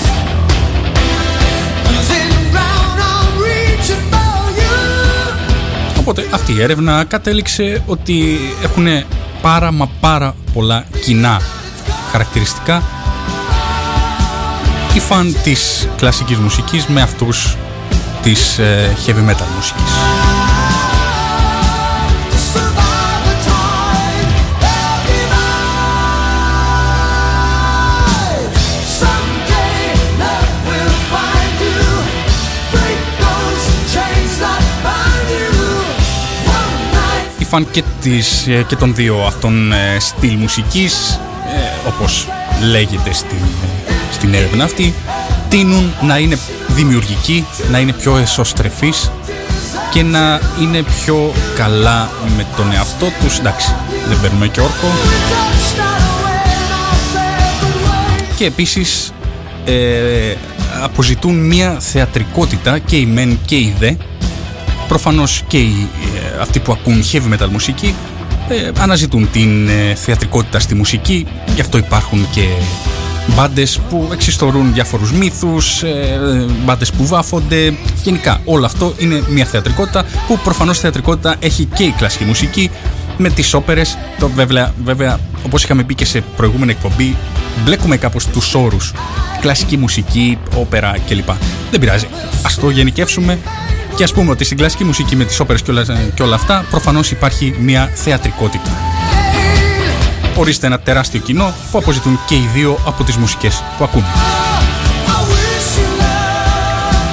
[1.91, 5.99] Losing ground, I'm reaching for you.
[5.99, 8.87] Οπότε αυτή η έρευνα κατέληξε ότι έχουν
[9.41, 11.41] πάρα μα πάρα πολλά κοινά
[12.11, 12.83] χαρακτηριστικά
[14.93, 17.55] οι φαν της κλασικής μουσικής με αυτούς
[18.33, 19.83] της ε, heavy metal μουσικής.
[22.53, 24.31] Survive the tide,
[24.81, 26.81] every night.
[29.01, 29.83] Someday
[30.21, 31.85] love will find you.
[32.73, 35.51] Break those chains that bind you.
[36.57, 37.25] One night.
[37.37, 41.19] Οι φαν και, της, ε, και των δύο αυτών ε, στυλ μουσικής
[41.55, 42.27] ε, όπως
[42.69, 43.37] λέγεται στην,
[43.87, 44.93] ε, στην έρευνα αυτή
[45.49, 46.37] τείνουν να είναι
[46.77, 49.11] δημιουργικοί, να είναι πιο εσωστρεφείς
[49.91, 53.37] και να είναι πιο καλά με τον εαυτό τους.
[53.39, 53.75] Εντάξει,
[54.07, 54.87] δεν παίρνουμε και όρκο.
[54.87, 58.35] Touched not away and I said the way.
[58.37, 59.13] Και επίσης
[59.65, 60.35] ε,
[60.83, 63.91] αποζητούν μια θεατρικότητα και οι μεν και οι δε.
[64.87, 65.87] Προφανώς και οι,
[66.35, 67.95] ε, αυτοί που ακούν heavy metal μουσική
[68.49, 72.47] ε, αναζητούν την ε, θεατρικότητα στη μουσική, γι' αυτό υπάρχουν και
[73.35, 76.19] μπάντες που εξιστορούν διάφορους μύθους, ε,
[76.65, 77.73] μπάντες που βάφονται,
[78.03, 82.71] γενικά όλο αυτό είναι μια θεατρικότητα που προφανώς θεατρικότητα έχει και η κλασική μουσική
[83.17, 87.15] με τις όπερες, το βέβαια, βέβαια όπως είχαμε πει και σε προηγούμενη εκπομπή
[87.63, 88.93] μπλέκουμε κάπως τους όρους
[89.39, 91.29] κλασική μουσική, όπερα κλπ.
[91.71, 92.07] Δεν πειράζει,
[92.43, 93.39] ας το γενικεύσουμε
[93.95, 96.65] και ας πούμε ότι στην κλασική μουσική με τις όπερες και όλα, και όλα αυτά
[96.69, 98.71] προφανώς υπάρχει μια θεατρικότητα.
[100.39, 104.03] Ορίστε ένα τεράστιο κοινό που αποζητούν και οι δύο από τις μουσικές που ακούν.
[104.03, 104.09] I
[105.31, 107.07] wish you love.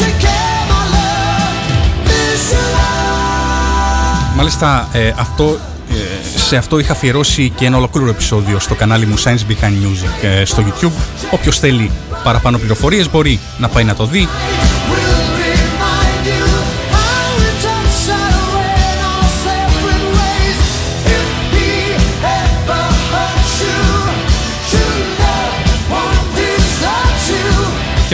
[0.00, 1.62] Take care, my love.
[2.08, 4.36] Miss you love.
[4.36, 5.58] Μάλιστα, ε, αυτό,
[5.90, 10.24] ε, σε αυτό είχα αφιερώσει και ένα ολοκλήρωο επεισόδιο στο κανάλι μου Science Behind Music
[10.40, 10.92] ε, στο YouTube.
[11.30, 11.90] Όποιος θέλει
[12.22, 14.28] παραπάνω πληροφορίες μπορεί να πάει να το δει.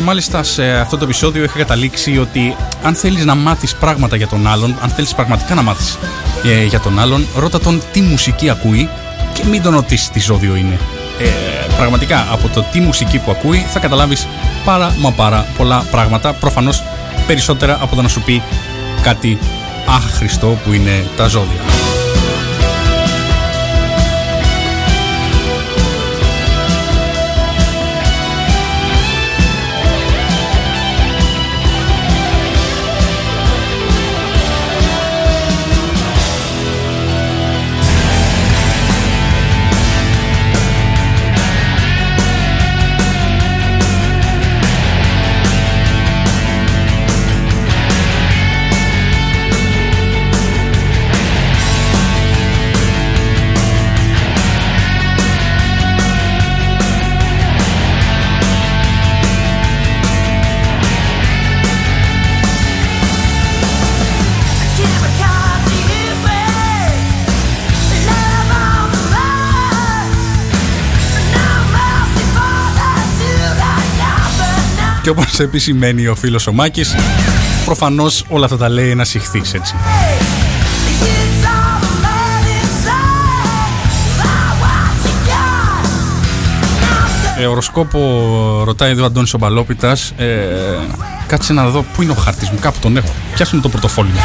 [0.05, 4.47] Μάλιστα σε αυτό το επεισόδιο είχα καταλήξει ότι αν θέλεις να μάθεις πράγματα για τον
[4.47, 5.98] άλλον, αν θέλεις πραγματικά να μάθεις
[6.44, 8.89] ε, για τον άλλον, ρώτα τον τι μουσική ακούει
[9.32, 10.78] και μην τον ρωτήσεις τι ζώδιο είναι.
[11.18, 14.26] Ε, πραγματικά από το τι μουσική που ακούει θα καταλάβεις
[14.64, 16.82] πάρα μα πάρα πολλά πράγματα, προφανώς
[17.26, 18.43] περισσότερα από το να σου πει
[19.02, 19.39] κάτι
[19.86, 21.73] άχρηστο που είναι τα ζώδια.
[75.05, 76.94] Και όπως επισημαίνει ο φίλος ο Μάκης,
[77.64, 79.74] προφανώς όλα αυτά τα λέει ένας ηχθής, έτσι.
[87.39, 87.98] Ε, οροσκόπο
[88.64, 90.26] ρωτάει εδώ ο Αντώνης ο Μπαλόπιτας ε,
[91.26, 94.20] Κάτσε να δω πού είναι ο χάρτης μου, κάπου τον έχω Πιάσουμε το πορτοφόλι μου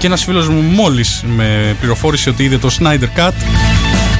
[0.00, 3.32] Και ένας φίλος μου μόλις με πληροφόρησε ότι είδε το Snyder Cut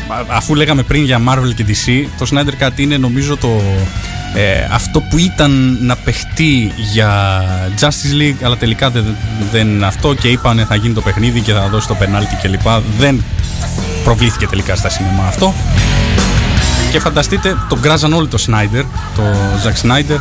[0.09, 3.63] Α- Αφού λέγαμε πριν για Marvel και DC Το Snyder Cut είναι νομίζω το
[4.35, 7.43] ε, αυτό που ήταν να παιχτεί για
[7.81, 9.05] Justice League αλλά τελικά δεν,
[9.53, 12.69] δεν είναι αυτό και είπανε θα γίνει το παιχνίδι και θα δώσει το πενάλτι κλπ.
[12.99, 13.23] Δεν
[14.05, 15.55] προβλήθηκε τελικά στα σινεμά αυτό.
[16.91, 18.85] Και φανταστείτε, τον γκράζαν όλοι το Snyder,
[19.17, 19.23] το
[19.65, 20.19] Zack Snyder.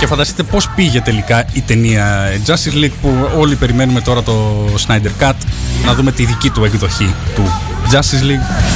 [0.00, 5.22] Και φανταστείτε πώς πήγε τελικά η ταινία Justice League που όλοι περιμένουμε τώρα το Snyder
[5.22, 5.32] Cut
[5.84, 7.52] να δούμε τη δική του εκδοχή του
[7.92, 8.68] Justice League.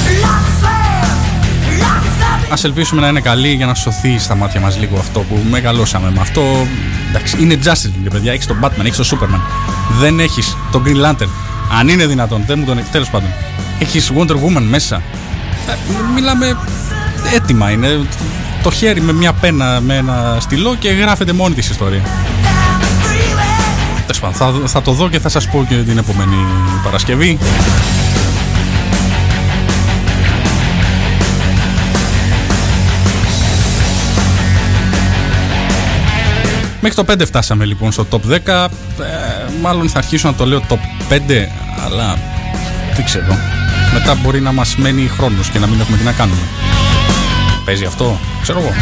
[2.49, 6.11] Ας ελπίσουμε να είναι καλή για να σωθεί στα μάτια μας λίγο αυτό που μεγαλώσαμε
[6.11, 6.67] με αυτό.
[7.09, 8.31] Εντάξει, είναι Justice League, παιδιά.
[8.31, 9.39] Έχεις τον Batman, έχεις τον Superman.
[9.99, 11.29] Δεν έχεις τον Green Lantern.
[11.79, 13.29] Αν είναι δυνατόν, δεν μου τον τέλος πάντων.
[13.79, 15.01] Έχεις Wonder Woman μέσα.
[15.69, 15.73] Ε,
[16.13, 16.57] Μιλάμε
[17.33, 17.99] έτοιμα είναι.
[18.63, 22.01] Το χέρι με μια πένα, με ένα στυλό και γράφεται μόνη της ιστορία.
[24.05, 26.35] Τέλος πάντων, θα, θα το δω και θα σας πω και την επόμενη
[26.83, 27.37] Παρασκευή.
[36.81, 38.17] Μέχρι το 5 φτάσαμε λοιπόν στο top 10.
[38.35, 38.67] Ε,
[39.61, 41.17] μάλλον θα αρχίσω να το λέω top 5,
[41.85, 42.17] αλλά
[42.95, 43.37] δεν ξέρω.
[43.93, 46.41] Μετά μπορεί να μας μένει χρόνος και να μην έχουμε τι να κάνουμε.
[47.65, 48.73] Παίζει αυτό, ξέρω εγώ.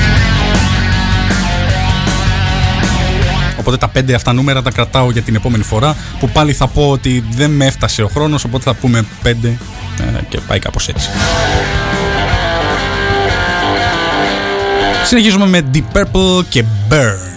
[3.59, 6.89] Οπότε τα 5 αυτά νούμερα τα κρατάω για την επόμενη φορά που πάλι θα πω
[6.89, 9.53] ότι δεν με έφτασε ο χρόνος οπότε θα πούμε 5 ε,
[10.29, 11.09] και πάει κάπως έτσι.
[15.05, 17.31] Συνεχίζουμε με Deep Purple και Burn.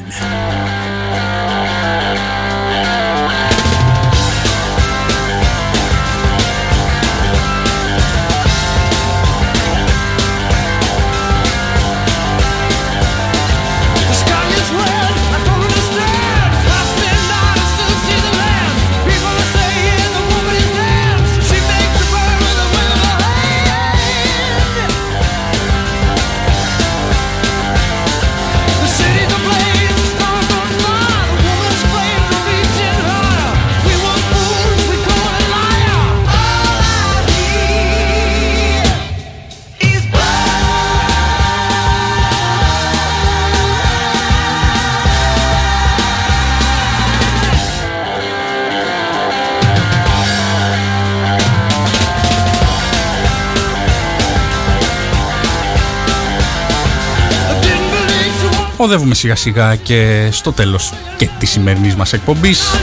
[58.85, 62.63] Οδεύουμε σιγά σιγά και στο τέλος και της σημερινής μας εκπομπής.
[62.63, 62.75] leave.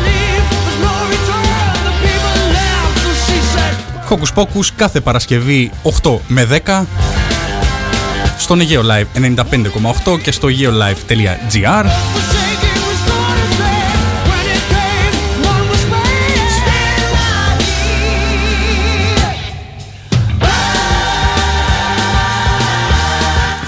[0.49, 1.45] There's no return.
[1.85, 3.75] The people laughed, so she said.
[4.09, 5.71] Hocus Pocus κάθε Παρασκευή
[6.03, 6.83] 8 με 10
[8.37, 9.21] στον Αιγαίο Live
[10.13, 11.85] 95,8 και στο aeolive.gr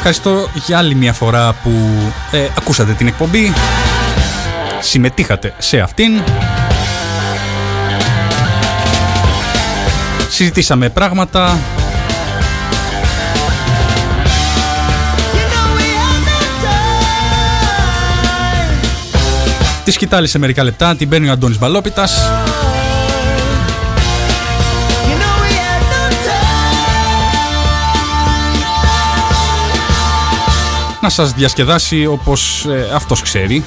[0.06, 1.72] Ευχαριστώ για άλλη μια φορά που
[2.32, 3.54] ε, ακούσατε την εκπομπή.
[4.80, 6.22] Συμμετείχατε σε αυτήν.
[10.30, 11.58] Συζητήσαμε πράγματα.
[15.34, 16.94] You know we had no time.
[19.84, 22.32] Τη σκητάλη σε μερικά λεπτά την παίρνει ο Αντώνης Μπαλόπιτας
[31.04, 33.64] να σας διασκεδάσει όπως ε, αυτός ξέρει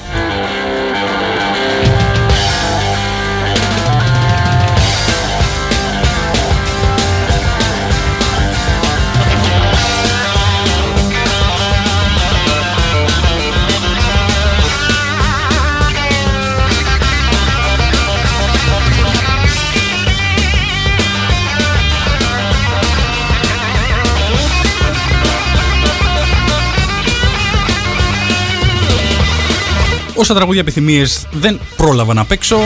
[30.19, 32.59] Όσα τραγούδια επιθυμίες δεν πρόλαβα να παίξω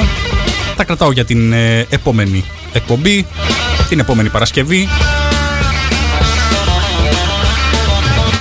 [0.75, 3.25] Τα κρατάω για την ε, επόμενη εκπομπή
[3.89, 4.87] Την επόμενη Παρασκευή.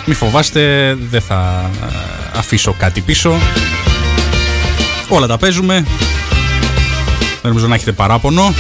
[0.05, 3.35] Μη φοβάστε δεν θα ε, αφήσω κάτι πίσω.
[5.09, 5.87] Όλα τα παίζουμε.
[7.43, 8.55] Δεν νομίζω να έχετε παράπονο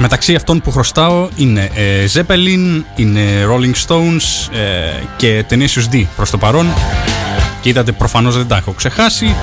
[0.00, 3.20] Μεταξύ αυτών που χρωστάω είναι ε, Zeppelin, είναι
[3.50, 6.66] Rolling Stones ε, και Tenacious D προς το παρόν.
[7.60, 9.34] Και είδατε προφανώς δεν τα έχω ξεχάσει.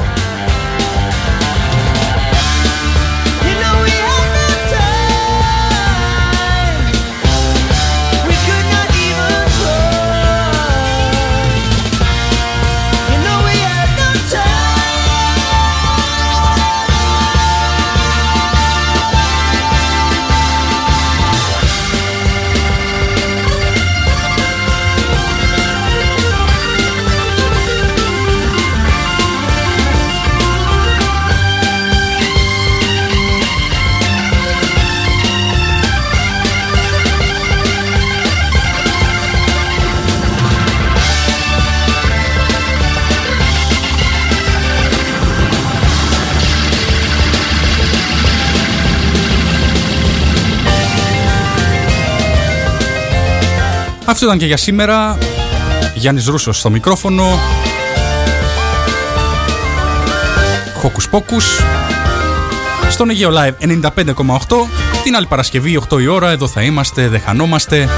[54.06, 55.18] Αυτό ήταν και για σήμερα.
[55.96, 57.40] Γιάννης Ρούσος στο μικρόφωνο.
[60.78, 61.60] Χόκους Πόκους.
[62.90, 64.68] Στον Αιγαίο Live 95,8.
[65.04, 66.30] Την άλλη Παρασκευή 8 η ώρα.
[66.30, 67.90] Εδώ θα είμαστε, δεν χανόμαστε.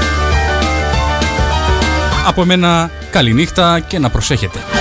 [2.26, 4.77] Από μένα καλή νύχτα και να προσέχετε.